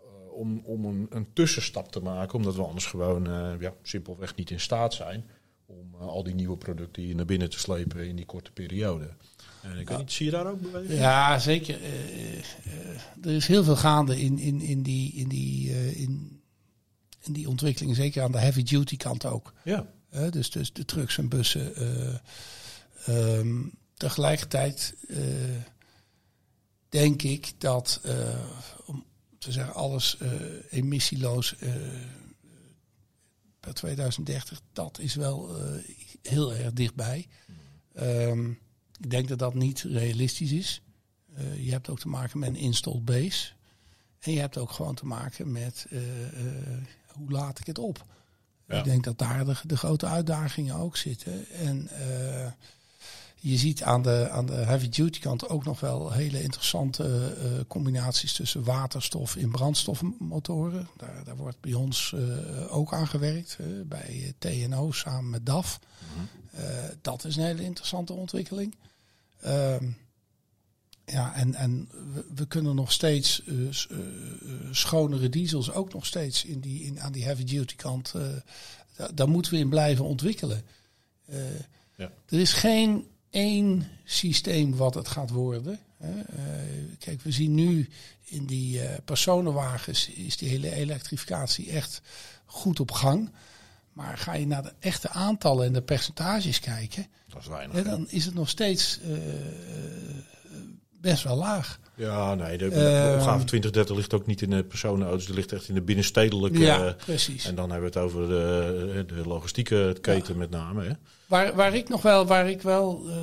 [0.00, 3.24] Uh, om om een, een, tussenstap te maken, omdat we anders gewoon
[3.60, 5.30] ja, simpelweg niet in staat zijn
[5.66, 9.08] om al die nieuwe producten hier naar binnen te slepen in die korte periode.
[9.62, 9.98] En ik ja.
[9.98, 10.98] niet, zie je daar ook beweging?
[10.98, 11.78] Ja, zeker.
[13.22, 16.42] er is heel veel gaande in, in, in die, in die in
[17.26, 19.52] in die ontwikkeling, zeker aan de heavy duty kant ook.
[19.64, 19.86] Ja.
[20.14, 21.82] Uh, dus, dus de trucks en bussen.
[23.08, 25.18] Uh, um, tegelijkertijd uh,
[26.88, 28.00] denk ik dat,
[28.84, 29.04] om
[29.38, 30.16] te zeggen, alles
[30.70, 31.54] emissieloos
[33.60, 35.56] per 2030, dat is wel
[36.22, 37.26] heel erg dichtbij.
[38.00, 38.58] Um,
[39.00, 40.82] ik denk dat dat niet realistisch is.
[41.56, 43.52] je hebt ook te maken met een installed base.
[44.18, 45.86] En je hebt ook gewoon te maken met
[47.16, 48.04] hoe laat ik het op?
[48.68, 48.78] Ja.
[48.78, 51.48] Ik denk dat daar de, de, grote uitdagingen ook zitten.
[51.48, 52.46] En uh,
[53.34, 57.60] je ziet aan de, aan de heavy duty kant ook nog wel hele interessante uh,
[57.68, 60.88] combinaties tussen waterstof in brandstofmotoren.
[60.96, 65.78] Daar, daar wordt bij ons uh, ook aan gewerkt, bij TNO samen met DAF.
[65.80, 66.68] Mm -hmm.
[67.02, 68.74] dat is een hele interessante ontwikkeling.
[69.40, 69.90] Ehm,
[71.06, 71.88] ja, en, en
[72.34, 73.68] we, kunnen nog steeds uh,
[74.70, 78.12] schonere diesels ook nog steeds in die, in, aan die heavy duty kant.
[78.16, 78.22] Uh,
[78.96, 80.62] daar, daar, moeten we in blijven ontwikkelen.
[81.96, 82.10] Ja.
[82.26, 85.78] Er is geen één systeem wat het gaat worden.
[86.98, 87.88] kijk, we zien nu
[88.24, 92.00] in die personenwagens is die hele elektrificatie echt
[92.44, 93.30] goed op gang.
[93.92, 98.08] Maar ga je naar de echte aantallen en de percentages kijken, dat is weinig, dan
[98.08, 99.00] is het nog steeds
[101.04, 101.78] best wel laag.
[101.96, 105.52] Ja, nee, de, de uh, opgave 2030 ligt ook niet in de personenauto's, die ligt
[105.52, 106.58] echt in de binnenstedelijke.
[106.58, 107.46] Ja, precies.
[107.46, 110.38] En dan hebben we het over de, de logistieke keten ja.
[110.38, 110.84] met name.
[110.84, 110.92] Hè.
[111.26, 113.14] Waar, waar ik nog wel, waar ik wel, uh,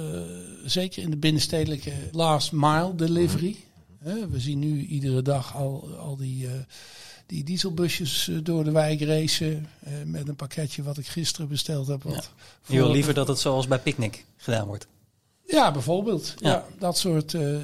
[0.66, 3.56] zeker in de binnenstedelijke last mile delivery.
[4.00, 4.32] Mm -hmm.
[4.32, 6.52] we zien nu iedere dag al, al die, uh,
[7.26, 9.68] die dieselbusjes door de wijk racen.
[10.06, 12.04] met een pakketje wat ik gisteren besteld heb.
[12.04, 12.22] Wat ja.
[12.74, 14.88] Je wil liever dat het zoals bij Picnic gedaan wordt.
[15.52, 16.34] Ja, bijvoorbeeld.
[16.38, 16.66] Ja.
[16.78, 17.58] dat soort uh,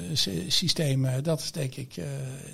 [0.48, 1.24] systemen.
[1.24, 1.96] Dat is denk ik.
[1.96, 2.04] Uh,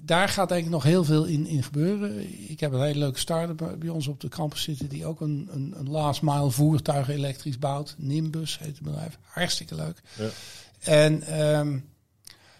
[0.02, 2.48] daar gaat denk ik nog heel veel in, in gebeuren.
[2.50, 4.88] Ik heb een hele leuke start-up bij ons op de campus zitten.
[4.88, 7.94] die ook een, een, een last mile voertuig elektrisch bouwt.
[7.98, 9.18] Nimbus heet het bedrijf.
[9.22, 10.00] Hartstikke leuk.
[10.18, 10.28] Ja.
[10.80, 11.84] En um,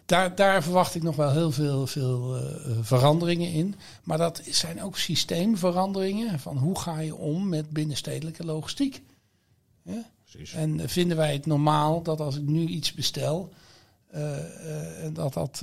[0.06, 2.42] daar, daar verwacht ik nog wel heel veel, veel uh,
[2.80, 3.74] veranderingen in.
[4.02, 6.40] Maar dat zijn ook systeemveranderingen.
[6.40, 9.02] Van hoe ga je om met binnenstedelijke logistiek?
[9.82, 10.12] Ja?
[10.55, 13.53] En vinden wij het normaal dat als ik nu iets bestel,
[14.14, 14.37] uh,
[15.12, 15.62] dat dat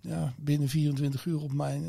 [0.00, 1.84] ja, binnen 24 uur op mijn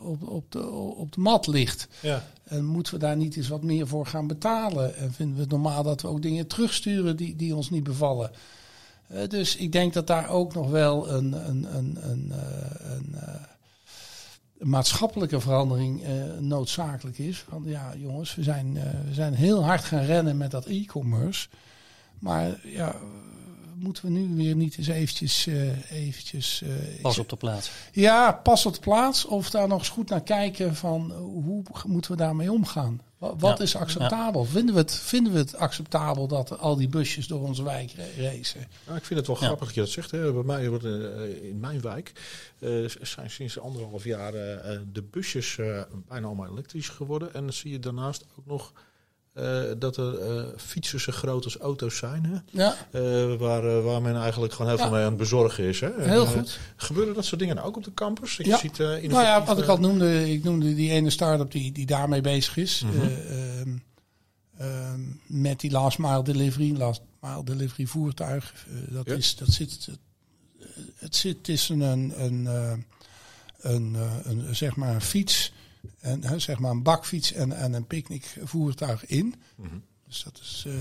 [0.00, 1.88] op, op, de, op de mat ligt.
[2.02, 2.24] Ja.
[2.44, 4.96] En moeten we daar niet eens wat meer voor gaan betalen?
[4.96, 8.30] En vinden we het normaal dat we ook dingen terugsturen die, die ons niet bevallen?
[9.28, 12.32] dus ik denk dat daar ook nog wel een, een, een, een, een,
[12.92, 13.14] een
[14.60, 16.02] maatschappelijke verandering
[16.38, 17.44] noodzakelijk is.
[17.48, 18.72] Want ja, jongens, we zijn,
[19.06, 21.48] we zijn heel hard gaan rennen met dat e-commerce.
[22.18, 22.96] Maar ja,
[23.80, 25.46] moeten we nu weer niet eens eventjes...
[25.46, 27.70] Uh, eventjes uh, pas op de plaats.
[27.92, 29.24] Ja, pas op de plaats.
[29.24, 33.00] Of daar nog eens goed naar kijken van hoe moeten we daarmee omgaan?
[33.18, 34.44] Wat, is acceptabel?
[34.44, 38.66] Vinden, we het, vinden we het acceptabel dat al die busjes door onze wijk racen?
[38.86, 40.10] Nou, ik vind het wel grappig dat je dat zegt.
[40.10, 40.32] Hè.
[40.32, 40.64] Bij mij,
[41.42, 42.12] in mijn wijk
[43.00, 44.32] zijn sinds anderhalf jaar
[44.92, 45.56] de busjes
[46.08, 47.34] bijna allemaal elektrisch geworden.
[47.34, 48.72] En dan zie je daarnaast ook nog
[49.40, 52.24] uh, dat er uh, fietsen zo groot als auto's zijn.
[52.24, 52.62] Hè?
[52.62, 52.76] Ja.
[52.92, 55.80] Uh, waar, waar men eigenlijk gewoon heel veel mee aan het bezorgen is.
[55.80, 55.90] Hè?
[55.96, 56.58] Heel goed.
[56.76, 58.36] Gebeuren dat soort dingen ook op de campus?
[58.36, 58.58] Ja.
[58.58, 62.20] Ziet, nou ja, wat ik al noemde, ik noemde die ene start-up die, die daarmee
[62.20, 62.82] bezig is.
[62.84, 63.82] Mm -hmm.
[65.26, 68.66] met die last mile delivery, last mile delivery voertuig.
[68.88, 69.14] dat, ja.
[69.14, 69.88] is, dat zit,
[70.94, 72.46] het zit een, een, een,
[73.60, 75.52] een, een, zeg maar een fiets
[76.00, 79.34] en, zeg maar een bakfiets en, en een picknickvoertuig in.
[79.56, 79.76] Mhm.
[80.06, 80.74] Dus dat is, uh,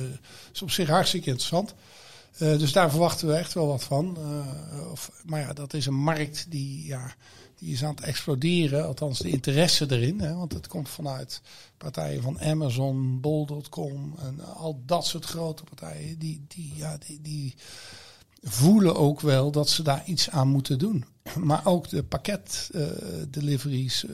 [0.53, 1.73] is, op zich hartstikke interessant.
[2.38, 4.17] Uh, dus daar verwachten we echt wel wat van.
[4.19, 7.15] Uh, of, maar ja, dat is een markt die, ja,
[7.55, 8.85] die is aan het exploderen.
[8.85, 10.19] Althans, de interesse erin.
[10.19, 11.41] Hè, want het komt vanuit
[11.77, 16.19] partijen van Amazon, Bol.com en al dat soort grote partijen.
[16.19, 17.55] Die, die, ja, die, die
[18.41, 21.06] voelen ook wel dat ze daar iets aan moeten doen.
[21.49, 24.12] Maar ook de pakketdeliveries, uh,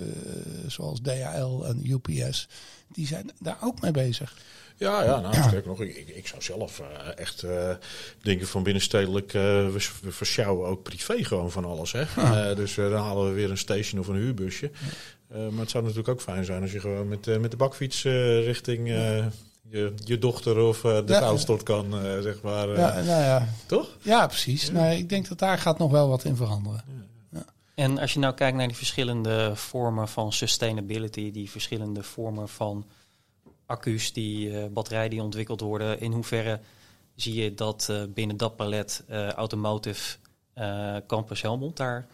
[0.67, 2.47] zoals DHL en UPS,
[2.91, 4.35] die zijn daar ook mee bezig.
[4.77, 6.85] Ja, ja, nou, nog, ik, ik zou zelf uh,
[7.15, 7.69] echt uh,
[8.21, 11.91] denken van binnenstedelijk, we, we versjouwen ook privé gewoon van alles.
[11.91, 12.05] Hè?
[12.55, 14.71] dus dan halen we weer een station of een huurbusje.
[15.27, 18.89] maar het zou natuurlijk ook fijn zijn als je gewoon met, met de bakfiets richting
[19.69, 22.69] je, je dochter of uh, de ja, kan, uh, zeg maar.
[22.69, 23.47] Uh, ja, nou ja.
[23.65, 23.87] Toch?
[24.01, 24.65] Ja, precies.
[24.65, 24.71] Ja.
[24.71, 26.83] Nou, ik denk dat daar gaat nog wel wat in veranderen.
[27.31, 27.45] Ja.
[27.75, 32.85] En als je nou kijkt naar die verschillende vormen van sustainability, die verschillende vormen van
[33.65, 36.59] accu's, die batterijen die ontwikkeld worden, in hoeverre
[37.15, 39.03] zie je dat binnen dat palet
[39.35, 40.17] Automotive
[41.07, 42.07] Campus Helmond daar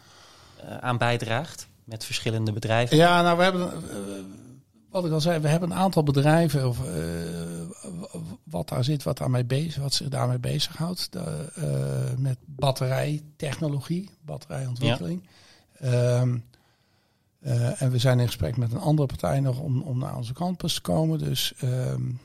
[0.80, 1.68] aan bijdraagt?
[1.84, 2.96] Met verschillende bedrijven?
[2.96, 3.72] Ja, nou we hebben
[4.92, 6.94] wat ik al zei, we hebben een aantal bedrijven of, uh,
[8.42, 11.12] wat daar zit, wat, daarmee bezig, wat zich daarmee bezighoudt.
[11.12, 15.28] De, uh, met batterijtechnologie, batterijontwikkeling.
[15.80, 16.20] Ja.
[16.20, 16.44] Um,
[17.40, 20.32] uh, en we zijn in gesprek met een andere partij nog om, om naar onze
[20.32, 21.18] campus te komen.
[21.18, 22.18] Dus um,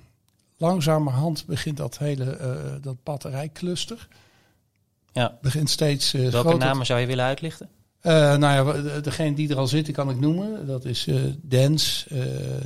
[0.58, 2.38] langzamerhand begint dat hele
[2.82, 4.08] dat batterijcluster.
[5.12, 5.38] Ja.
[5.42, 6.12] Begint steeds.
[6.12, 6.60] Welke groter...
[6.60, 7.70] namen zou je willen uitlichten?
[8.08, 10.68] Uh, nou ja, degene die er al zitten kan ik noemen.
[10.68, 12.06] Dat is uh, Dens,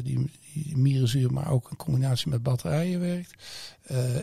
[0.04, 3.34] die, die mierenzuur, maar ook in combinatie met batterijen werkt.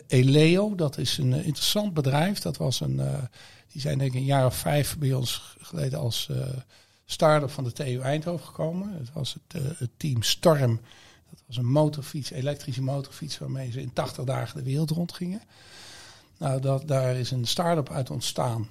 [0.07, 2.39] Eleo, dat is een interessant bedrijf.
[2.39, 3.01] Dat was een,
[3.71, 6.29] die zijn denk ik een jaar of vijf bij ons geleden als
[7.05, 8.93] start-up van de TU Eindhoven gekomen.
[8.97, 10.79] Het was het, het, team Storm.
[11.29, 15.41] Dat was een motorfiets, elektrische motorfiets, waarmee ze in 80 dagen de wereld rondgingen.
[16.37, 18.67] Nou, dat, daar is een start-up uit ontstaan.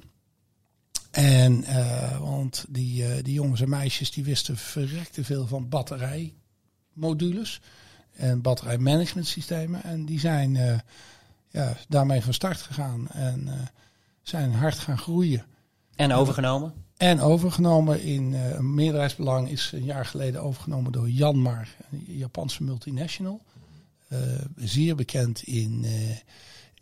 [1.18, 7.60] En, uh, want die, uh, die jongens en meisjes die wisten verrekte veel van batterijmodules
[8.12, 9.82] en batterijmanagementsystemen.
[9.82, 10.78] En die zijn uh,
[11.48, 13.48] ja, daarmee van start gegaan en
[14.22, 15.44] zijn hard gaan groeien.
[15.96, 16.72] En overgenomen?
[16.96, 23.42] En overgenomen in een meerderheidsbelang is een jaar geleden overgenomen door Janmar, een Japanse multinational.
[24.56, 25.84] zeer bekend in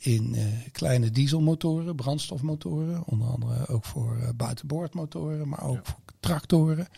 [0.07, 6.89] in uh, kleine dieselmotoren, brandstofmotoren, onder andere ook voor uh, buitenboordmotoren, maar ook voor tractoren.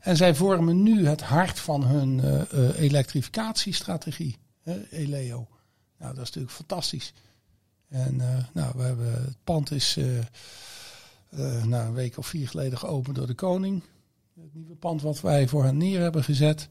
[0.00, 4.36] En zij vormen nu het hart van hun uh, elektrificatiestrategie,
[4.90, 5.48] Eleo.
[5.98, 7.12] Nou, dat is natuurlijk fantastisch.
[7.88, 8.16] En
[8.52, 9.98] nou, we hebben, het pand is
[11.64, 13.82] na een week of vier geleden geopend door de koning.
[14.40, 16.68] Het nieuwe pand wat wij voor hen neer hebben gezet.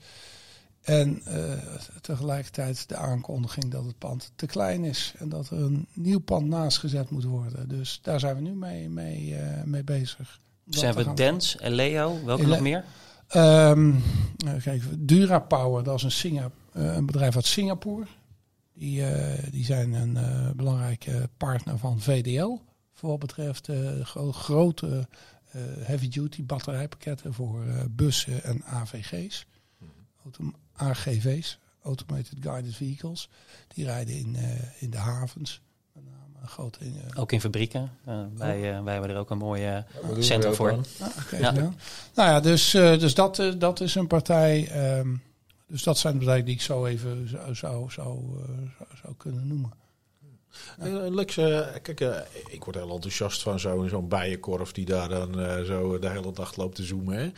[0.81, 1.53] En uh,
[2.01, 6.47] tegelijkertijd de aankondiging dat het pand te klein is en dat er een nieuw pand
[6.47, 7.67] naast gezet moet worden.
[7.67, 10.39] Dus daar zijn we nu mee, mee, uh, mee bezig.
[10.65, 12.23] Zijn we Dens en Leo?
[12.25, 12.83] Welke nog meer?
[13.35, 14.03] Um,
[14.63, 18.05] kijk, Dura Power, dat is een, Singa een bedrijf uit Singapore.
[18.73, 20.17] Die, uh, die zijn een
[20.55, 22.57] belangrijke partner van VDL.
[22.93, 23.69] Voor wat betreft
[24.31, 25.07] grote
[25.79, 29.45] heavy-duty batterijpakketten voor bussen en AVG's.
[30.79, 33.29] AGV's, Automated Guided Vehicles.
[33.67, 35.61] Die rijden in, uh, in de havens.
[35.93, 37.91] Met name grote, uh, ook in fabrieken.
[38.07, 39.85] Uh, wij, wij hebben er ook een mooie
[40.19, 40.71] centrum voor.
[40.71, 41.51] Ah, okay, ja.
[41.51, 41.73] Nou
[42.15, 44.71] ja, dus, dus dat, dat is een partij.
[44.97, 45.21] Um,
[45.67, 48.23] dus dat zijn de bedrijven die ik zo even zou, zou, zou,
[49.01, 49.71] zou kunnen noemen.
[50.83, 51.09] Ja.
[51.09, 51.35] Lex,
[51.81, 51.99] kijk,
[52.49, 55.33] ik word heel enthousiast van zo'n zo'n bijenkorf die daar dan
[55.65, 57.17] zo de hele dag loopt te zoomen.
[57.17, 57.31] Hè.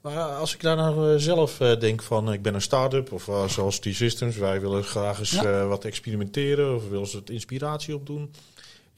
[0.00, 3.30] Maar als ik daar nou eh, zelf eh, denk van ik ben een start-up of
[3.46, 8.30] zoals T-Systems, wij willen graag eens wat experimenteren of willen ze het inspiratie opdoen.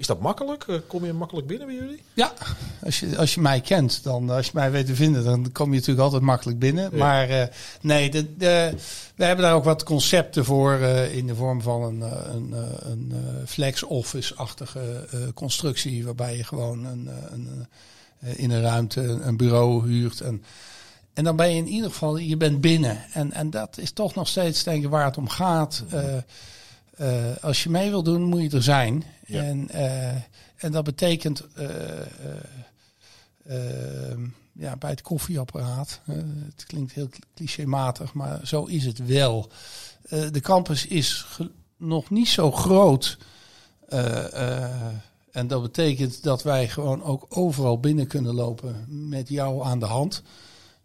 [0.00, 0.66] Is dat makkelijk?
[0.86, 2.02] Kom je makkelijk binnen bij jullie?
[2.14, 2.32] Ja,
[2.84, 5.68] als je, als je mij kent, dan als je mij weet te vinden, dan kom
[5.68, 6.96] je natuurlijk altijd makkelijk binnen.
[6.96, 8.74] Maar nee, de, de,
[9.14, 10.72] we hebben daar ook wat concepten voor
[11.12, 12.00] in de vorm van een,
[12.34, 12.54] een,
[12.90, 13.12] een
[13.46, 17.66] flex office-achtige constructie, waarbij je gewoon een, een,
[18.36, 20.20] in een ruimte een bureau huurt.
[20.20, 20.44] En
[21.12, 23.04] en dan ben je in ieder geval, je bent binnen.
[23.12, 25.84] En, en dat is toch nog steeds denk ik waar het om gaat.
[27.00, 29.04] Uh, als je mee wil doen, moet je er zijn.
[29.26, 30.08] En, uh,
[30.56, 31.46] en dat betekent
[34.52, 36.00] ja, bij het koffieapparaat.
[36.04, 39.50] het klinkt heel clichématig, maar zo is het wel.
[40.08, 41.26] de campus is
[41.76, 43.18] nog niet zo groot.
[45.30, 49.86] en dat betekent dat wij gewoon ook overal binnen kunnen lopen met jou aan de
[49.86, 50.22] hand.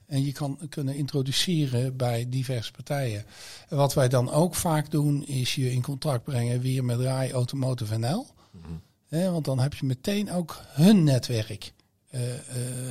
[0.08, 3.26] En je kan kunnen introduceren bij diverse partijen.
[3.70, 7.32] En wat wij dan ook vaak doen, is je in contact brengen weer met RAI
[7.32, 8.28] Automotive NL.
[8.52, 11.74] Mm want dan heb je meteen ook hun netwerk
[12.12, 12.38] uh, uh,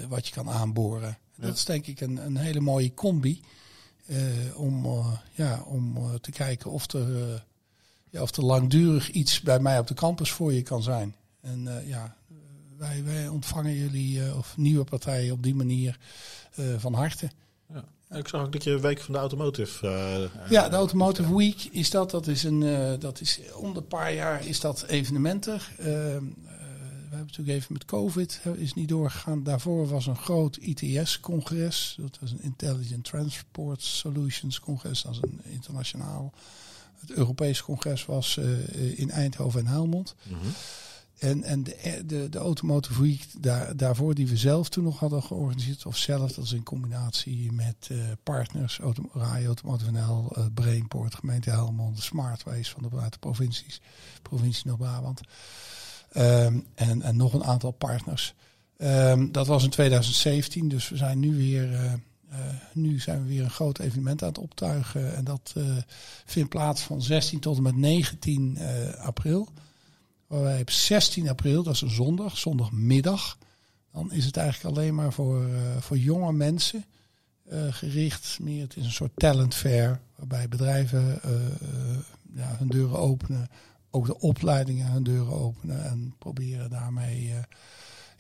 [0.08, 1.18] wat je kan aanboren.
[1.36, 3.42] Dat is denk ik een, een hele mooie combi.
[4.06, 4.18] Uh,
[4.56, 4.86] om
[5.32, 7.44] ja, om te kijken of er,
[8.10, 11.14] ja, of er langdurig iets bij mij op de campus voor je kan zijn.
[11.40, 12.16] En ja,
[12.76, 15.98] wij, wij ontvangen jullie of nieuwe partijen op die manier
[16.78, 17.30] van harte.
[17.72, 17.84] Ja.
[18.18, 19.86] Ik zag ook dat je Week van de Automotive.
[19.86, 22.10] Uh, ja, de Automotive Week is dat.
[22.10, 25.72] Dat is een, uh, dat is om een paar jaar is dat evenementer.
[25.76, 25.82] we
[27.20, 29.42] hebben natuurlijk even met COVID is niet doorgegaan.
[29.42, 31.96] Daarvoor was een groot ITS-congres.
[32.00, 35.02] Dat was een Intelligent Transport Solutions congres.
[35.02, 36.32] Dat is een internationaal.
[37.00, 38.36] Het Europees congres was
[38.94, 40.14] in Eindhoven en Helmond.
[40.22, 40.52] Mm -hmm.
[41.24, 45.22] En, en de, de, de Automotive Week daar, daarvoor, die we zelf toen nog hadden
[45.22, 50.44] georganiseerd, of zelf, dat is in combinatie met uh, partners, Auto, RAI, Automotive NL, uh,
[50.54, 53.80] Brainport, gemeente Helmond, Smartways van de provincies,
[54.22, 55.20] provincie Noord-Brabant.
[56.16, 58.34] Um, en, en nog een aantal partners.
[58.78, 61.92] Um, dat was in 2017, dus we zijn nu weer, uh,
[62.72, 65.16] nu zijn we weer een groot evenement aan het optuigen.
[65.16, 65.54] En dat
[66.24, 68.58] vindt plaats van 16 tot en met 19
[68.98, 69.48] april.
[70.26, 73.38] Waarbij op 16 april, dat is een zondag, zondagmiddag,
[73.92, 76.84] dan is het eigenlijk alleen maar voor, uh, voor jonge mensen
[77.52, 78.38] uh, gericht.
[78.40, 81.30] Meer, het is een soort talent fair, waarbij bedrijven uh,
[82.34, 83.48] ja, hun deuren openen.
[83.90, 87.32] Ook de opleidingen hun deuren openen en proberen daarmee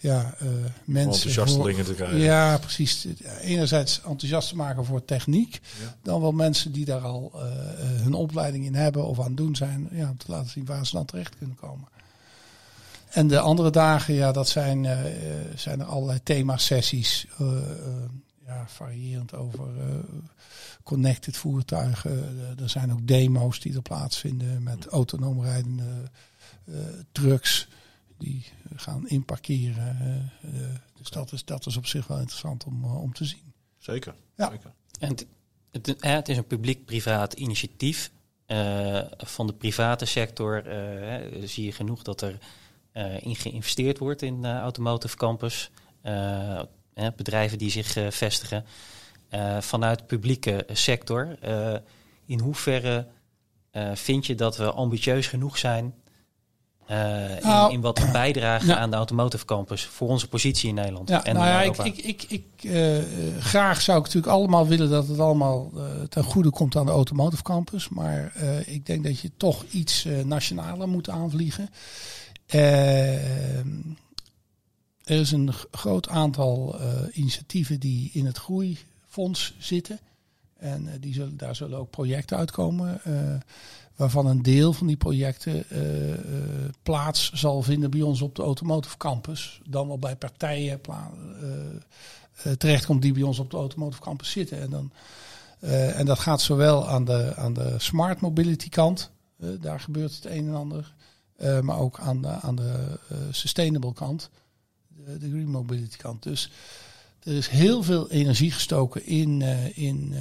[0.04, 0.34] ja,
[0.84, 1.12] mensen.
[1.12, 2.18] Enthousiastelingen te krijgen.
[2.18, 3.06] Ja, precies.
[3.40, 5.60] Enerzijds enthousiast te maken voor techniek.
[6.02, 7.32] Dan wel mensen die daar al
[8.02, 9.88] hun opleiding in hebben of aan het doen zijn.
[9.90, 11.88] Ja, om te laten zien waar ze dan terecht kunnen komen.
[13.14, 14.98] En de andere dagen, ja, dat zijn, uh,
[15.54, 17.26] zijn er allerlei thema-sessies.
[17.40, 17.48] Uh,
[18.46, 19.68] ja, variërend over
[20.82, 22.38] connected voertuigen.
[22.62, 26.10] er zijn ook demo's die er plaatsvinden met autonoom rijdende
[27.12, 27.68] trucks
[28.24, 28.44] die
[28.76, 30.32] gaan inparkeren.
[30.94, 33.52] dus dat is, dat is op zich wel interessant om, om te zien.
[33.78, 34.14] Zeker.
[34.36, 34.50] Ja.
[34.50, 34.72] Zeker.
[34.98, 35.26] En het,
[35.70, 38.10] het, het is een publiek-privaat initiatief.
[39.16, 40.62] van de private sector
[41.44, 42.38] zie je genoeg dat er
[42.94, 45.70] uh, in geïnvesteerd wordt in uh, Automotive Campus.
[46.02, 46.60] Uh,
[47.16, 48.64] bedrijven die zich vestigen.
[49.60, 51.38] vanuit de publieke sector.
[52.26, 53.06] in hoeverre
[53.94, 55.94] vind je dat we ambitieus genoeg zijn
[56.88, 61.08] in, nou, in, wat bijdragen aan de Automotive Campus voor onze positie in Nederland.
[61.08, 62.70] Ja, en nou ja, ik, ik, ik, ik
[63.38, 65.72] graag zou ik natuurlijk allemaal willen dat het allemaal
[66.08, 67.88] ten goede komt aan de Automotive Campus.
[67.88, 68.32] Maar
[68.66, 71.68] ik denk dat je toch iets nationaler moet aanvliegen.
[75.04, 76.80] Er is een groot aantal
[77.12, 79.98] initiatieven die in het groeifonds zitten.
[80.64, 83.00] En die zullen, daar zullen ook projecten uitkomen.
[83.96, 85.64] waarvan een deel van die projecten
[86.82, 89.60] plaats zal vinden bij ons op de Automotive Campus.
[89.68, 90.80] Dan wel bij partijen
[92.58, 94.60] terechtkomt die bij ons op de Automotive Campus zitten.
[94.60, 94.92] En, dan,
[95.94, 99.10] en dat gaat zowel aan de, aan de smart mobility kant.
[99.60, 100.94] daar gebeurt het een en ander.
[101.62, 102.98] Maar ook aan de, aan de
[103.30, 104.30] sustainable kant,
[104.88, 106.22] de, de, green mobility kant.
[106.22, 106.50] Dus
[107.24, 110.14] er is heel veel energie gestoken in, uh, in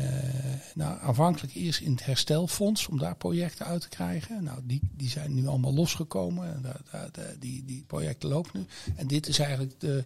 [0.75, 4.43] nou, aanvankelijk eerst in het herstelfonds om daar projecten uit te krijgen.
[4.43, 8.65] Nou, die, die zijn nu allemaal losgekomen en daar, daar, die, die projecten lopen nu.
[8.95, 10.05] En dit is eigenlijk de,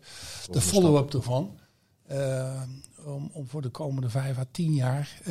[0.52, 1.60] de follow-up ervan.
[3.06, 5.22] om, om voor de komende vijf à tien jaar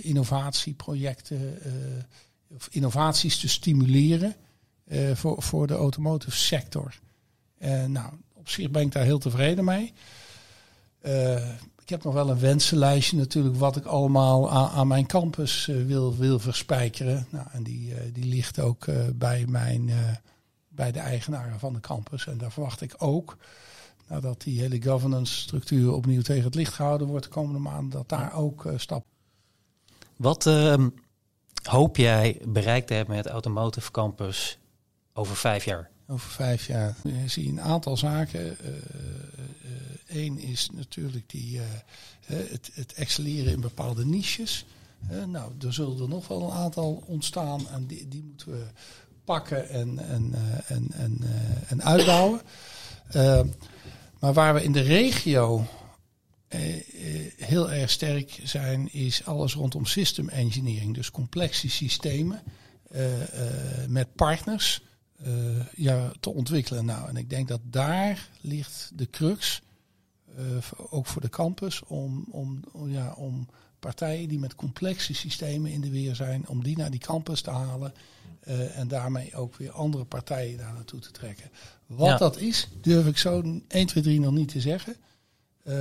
[0.00, 1.58] innovatieprojecten
[2.48, 4.36] of innovaties te stimuleren.
[4.92, 6.98] Eh, voor, voor de automotive sector.
[7.86, 9.92] Nou, op zich ben ik daar heel tevreden mee.
[11.02, 11.48] Uh,
[11.82, 16.16] ik heb nog wel een wensenlijstje natuurlijk wat ik allemaal aan, aan mijn campus wil,
[16.16, 17.26] wil verspijkeren.
[17.30, 19.90] Nou, en die, die ligt ook bij, mijn,
[20.68, 22.26] bij de eigenaren van de campus.
[22.26, 23.36] En daar verwacht ik ook,
[24.08, 28.08] nadat die hele governance structuur opnieuw tegen het licht gehouden wordt de komende maanden, dat
[28.08, 29.04] daar ook stap.
[30.16, 30.88] Wat ehm,
[31.62, 34.58] hoop jij bereikt te hebben met Automotive Campus
[35.12, 35.90] over vijf jaar?
[36.06, 36.96] Over vijf jaar
[37.26, 38.56] zie je een aantal zaken.
[38.60, 38.68] Uh,
[40.14, 41.62] uh, is natuurlijk die, uh,
[42.26, 44.64] het, het excelleren in bepaalde niches.
[45.26, 48.64] nou, er zullen er nog wel een aantal ontstaan en die, die moeten we
[49.24, 50.34] pakken en, en,
[50.66, 51.18] en, en,
[51.66, 52.40] en uitbouwen.
[54.18, 55.66] maar waar we in de regio
[57.36, 60.94] heel erg sterk zijn, is alles rondom system engineering.
[60.94, 62.42] Dus complexe systemen
[63.88, 64.82] met partners
[65.74, 66.84] ja, te ontwikkelen.
[66.84, 69.62] Nou, en ik denk dat daar ligt de crux,
[70.90, 75.90] ook voor de campus, om, om, ja, om partijen die met complexe systemen in de
[75.90, 77.94] weer zijn, om die naar die campus te halen.
[78.48, 81.50] Uh, en daarmee ook weer andere partijen daar naartoe te trekken.
[81.86, 82.16] Wat ja.
[82.16, 84.96] dat is, durf ik zo 1, 2, 3 nog niet te zeggen.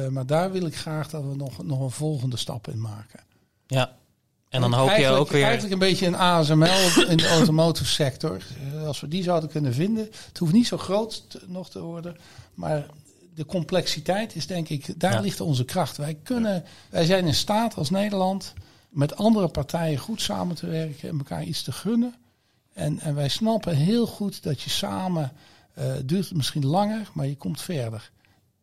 [0.10, 3.20] maar daar wil ik graag dat we nog, nog een volgende stap in maken.
[3.68, 3.97] Ja,
[4.52, 5.43] en dan hoop je ook weer.
[5.43, 8.43] Eigenlijk een beetje een ASML in de automotive sector.
[8.74, 10.10] Eh, als we die zouden kunnen vinden.
[10.28, 12.18] Het hoeft niet zo groot te, nog te worden.
[12.54, 12.86] Maar
[13.34, 15.97] de complexiteit is denk ik, daar ligt onze kracht.
[15.97, 18.53] Wij, kunnen, wij zijn in staat als Nederland
[18.89, 22.15] met andere partijen goed samen te werken en elkaar iets te gunnen.
[22.73, 25.32] En, en wij snappen heel goed dat je samen,
[25.79, 28.11] uh, duurt het misschien langer, maar je komt verder.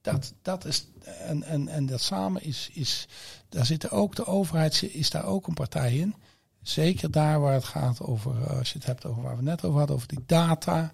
[0.01, 3.07] Dat, dat is, en, en, en dat samen is, is,
[3.49, 6.15] daar zitten ook de overheid, is daar ook een partij in.
[6.63, 9.65] Zeker daar waar het gaat over, eh, als je het hebt over waar we net
[9.65, 10.93] over hadden, over die data.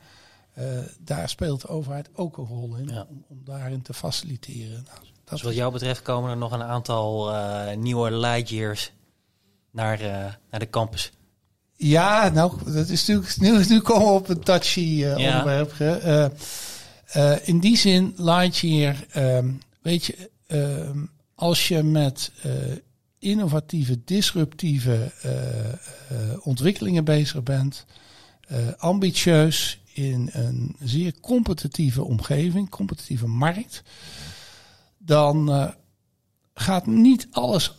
[0.59, 0.65] Uh,
[0.99, 4.87] daar speelt de overheid ook een rol in om, om, daarin te faciliteren.
[4.87, 8.93] Nou, dus wat jou betreft komen er nog een aantal uh, nieuwe Lightyears
[9.71, 9.99] naar,
[10.51, 11.13] naar de campus.
[11.77, 13.37] Ja, nou, dat is natuurlijk.
[13.45, 15.17] Nu, nu komen we op een touchy ja.
[15.17, 15.73] onderwerp.
[17.45, 22.33] In die zin, Lightyear, um, weet je, um, als je met
[23.19, 25.13] innovatieve, disruptieve
[26.41, 27.85] ontwikkelingen bezig bent,
[28.79, 33.83] ambitieus in een zeer competitieve omgeving, competitieve markt,
[34.99, 35.73] dan
[36.55, 37.75] gaat niet alles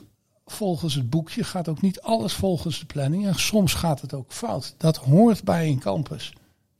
[0.45, 3.27] volgens het boekje, gaat ook niet alles volgens de planning.
[3.27, 4.75] En soms gaat het ook fout.
[4.77, 6.33] Dat hoort bij een campus.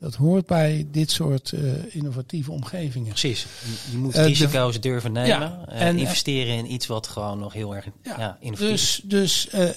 [0.05, 3.09] Dat hoort bij dit soort uh, innovatieve omgevingen.
[3.09, 3.45] Precies.
[3.91, 7.53] Je moet uh, risico's de, durven nemen ja, en investeren in iets wat gewoon nog
[7.53, 9.01] heel erg ja, ja innovatief is.
[9.03, 9.69] Dus, dus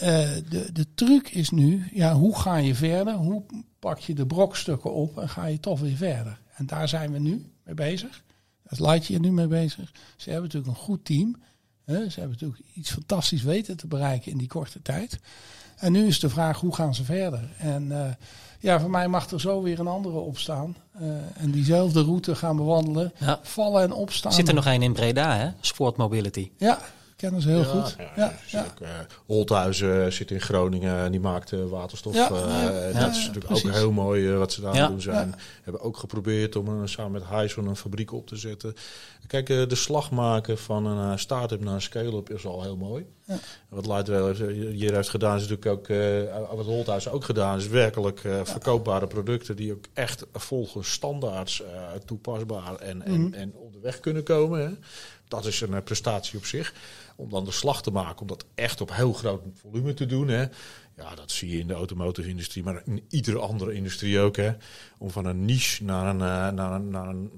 [0.48, 3.14] de, de truc is nu, ja, hoe ga je verder?
[3.14, 3.42] Hoe
[3.78, 6.40] pak je de brokstukken op en ga je toch weer verder?
[6.54, 8.22] En daar zijn we nu mee bezig.
[8.62, 9.92] Daar laat je nu mee bezig.
[10.16, 11.36] Ze hebben natuurlijk een goed team.
[11.86, 15.18] Ze hebben natuurlijk iets fantastisch weten te bereiken in die korte tijd.
[15.76, 17.48] En nu is de vraag, hoe gaan ze verder?
[17.58, 18.16] En
[18.58, 20.76] ja, voor mij mag er zo weer een andere opstaan.
[21.00, 23.12] Uh, en diezelfde route gaan bewandelen.
[23.18, 23.38] Ja.
[23.42, 24.32] Vallen en opstaan.
[24.32, 25.48] Zit er nog een in Breda, hè?
[25.60, 26.50] Sport Mobility.
[26.56, 26.78] Ja,
[27.18, 27.96] kennen ze heel ja, goed.
[28.16, 28.88] Ja, ja, Ook, uh,
[29.26, 32.14] Holthuizen zit in Groningen en die maakt uh, waterstof.
[32.14, 33.68] Uh, dat is natuurlijk precies.
[33.68, 35.34] ook heel mooi wat ze daar doen zijn.
[35.62, 38.74] Hebben ook geprobeerd om samen met Hyson een fabriek op te zetten.
[39.26, 43.06] Kijk, de slag maken van een start-up naar een scale-up is al heel mooi.
[43.68, 44.34] Wat Lightwell
[44.72, 45.86] hier heeft gedaan is natuurlijk ook,
[46.56, 51.62] wat Holthuizen ook gedaan, is werkelijk verkoopbare producten die ook echt volgens standaards
[52.04, 53.32] toepasbaar en, en, mm.
[53.32, 54.60] en op de weg kunnen komen.
[54.60, 54.70] Hè.
[55.28, 56.74] Dat is een prestatie op zich
[57.16, 60.28] om dan de slag te maken, om dat echt op heel groot volume te doen.
[60.28, 60.46] Hè.
[60.96, 64.36] Ja, dat zie je in de automotive industrie, maar in iedere andere industrie ook.
[64.36, 64.50] Hè.
[64.98, 67.30] Om van een niche naar een, uh, naar een, naar een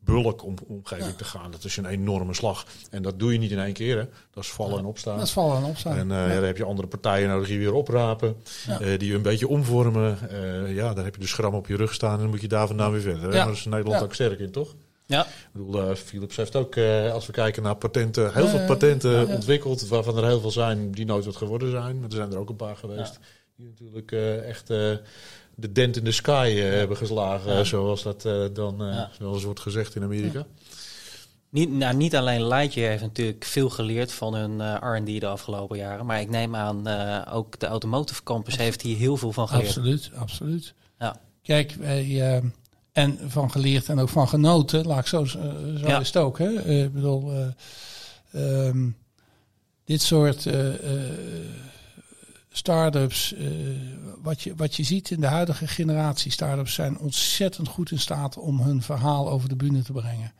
[0.00, 1.50] bulk omgeving te gaan.
[1.50, 2.66] Dat is een enorme slag.
[2.90, 3.98] En dat doe je niet in één keer.
[3.98, 4.04] Hè.
[4.30, 5.16] Dat is vallen en opstaan.
[5.16, 5.96] Dat is vallen en opstaan.
[5.96, 6.42] En uh, ja.
[6.42, 8.36] heb je andere partijen nodig die weer oprapen.
[8.68, 10.18] Uh, die je een beetje omvormen.
[10.32, 12.48] Uh, ja, dan heb je de schram op je rug staan en dan moet je
[12.48, 13.30] daar vandaan weer verder.
[13.30, 14.74] Daar is Nederland ook sterk in, toch?
[15.08, 15.26] Ja.
[15.26, 16.76] Ik bedoel, Philips heeft ook,
[17.12, 19.88] als we kijken naar patenten, heel veel patenten ontwikkeld.
[19.88, 22.00] Waarvan er heel veel zijn die nooit wat geworden zijn.
[22.00, 23.18] Maar er zijn er ook een paar geweest.
[23.56, 24.12] Die natuurlijk
[24.46, 30.02] echt de dent in de sky hebben geslagen, zoals dat dan zoals wordt gezegd in
[30.02, 30.46] Amerika.
[31.50, 36.06] Niet, nou, niet alleen Lightyear heeft natuurlijk veel geleerd van hun R&D de afgelopen jaren,
[36.06, 36.88] maar ik neem aan
[37.28, 39.68] ook de Automotive Campus heeft hier heel veel van geleerd.
[39.68, 40.74] Absoluut, absoluut.
[40.98, 41.20] Ja.
[41.42, 42.42] Kijk, wij,
[42.98, 45.38] en van geleerd en ook van genoten, laat ik zo, zo
[45.74, 46.00] ja.
[46.00, 46.38] is het ook.
[46.38, 46.82] Hè?
[46.82, 47.32] ik bedoel,
[48.34, 48.96] um,
[49.84, 50.46] dit soort
[52.58, 53.48] start-ups, uh,
[54.22, 58.36] wat, je, wat je ziet in de huidige generatie start-ups zijn ontzettend goed in staat
[58.36, 60.32] om hun verhaal over de bühne te brengen.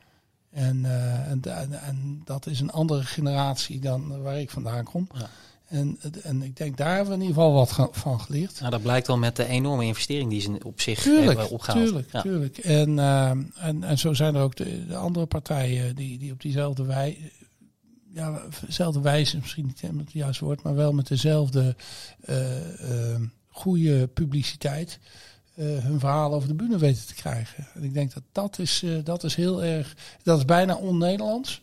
[0.51, 1.43] En, uh, en,
[1.83, 5.09] en, dat is een andere generatie dan waar ik vandaan kom.
[5.15, 5.29] Ja.
[5.69, 8.61] En, en ik denk daar hebben we in ieder geval wat van geleerd.
[8.61, 11.85] Nou, dat blijkt wel met de enorme investering die ze op zich tuurlijk, hebben opgehaald.
[11.85, 12.23] Tuurlijk, ja.
[12.23, 12.59] tuurlijk.
[12.59, 16.41] En, uh, en, en zo zijn er ook de, de andere partijen die, die op
[16.41, 17.19] diezelfde wijze
[18.13, 21.77] ja, dezelfde wijze, misschien niet helemaal het juiste woord, maar wel met dezelfde
[22.29, 24.99] uh, uh, goede publiciteit
[25.55, 27.67] uh, hun verhaal over de bühne weten te krijgen.
[27.75, 31.63] En ik denk dat dat is, dat is heel erg, dat is bijna on-Nederlands.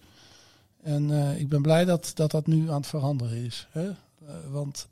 [0.86, 1.10] En
[1.40, 3.68] ik ben blij dat, dat dat nu aan het veranderen is.
[3.72, 3.90] Hè?
[4.52, 4.88] want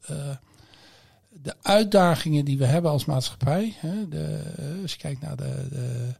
[1.41, 4.41] de uitdagingen die we hebben als maatschappij, hè, de,
[4.81, 6.13] als je kijkt naar de, de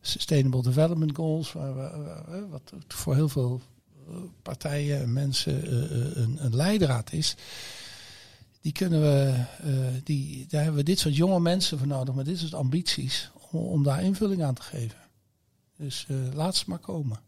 [0.00, 3.60] Sustainable Development Goals, waar, waar, wat voor heel veel
[4.42, 5.72] partijen en mensen
[6.22, 7.36] een, een leidraad is.
[8.60, 9.44] Die kunnen we,
[10.04, 13.60] die, daar hebben we dit soort jonge mensen voor nodig, met dit soort ambities, om,
[13.60, 14.98] om daar invulling aan te geven.
[15.76, 17.20] Dus laat ze maar komen.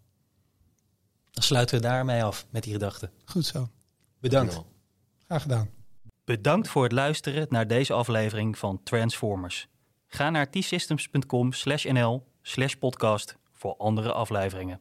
[1.38, 3.10] Dan sluiten we daarmee af met die gedachte.
[3.24, 3.68] Goed zo.
[4.20, 4.62] Bedankt.
[5.26, 5.70] Graag gedaan.
[6.24, 9.68] Bedankt voor het luisteren naar deze aflevering van Transformers.
[10.06, 14.80] Ga naar t-systems.com slash nl slash podcast voor andere afleveringen.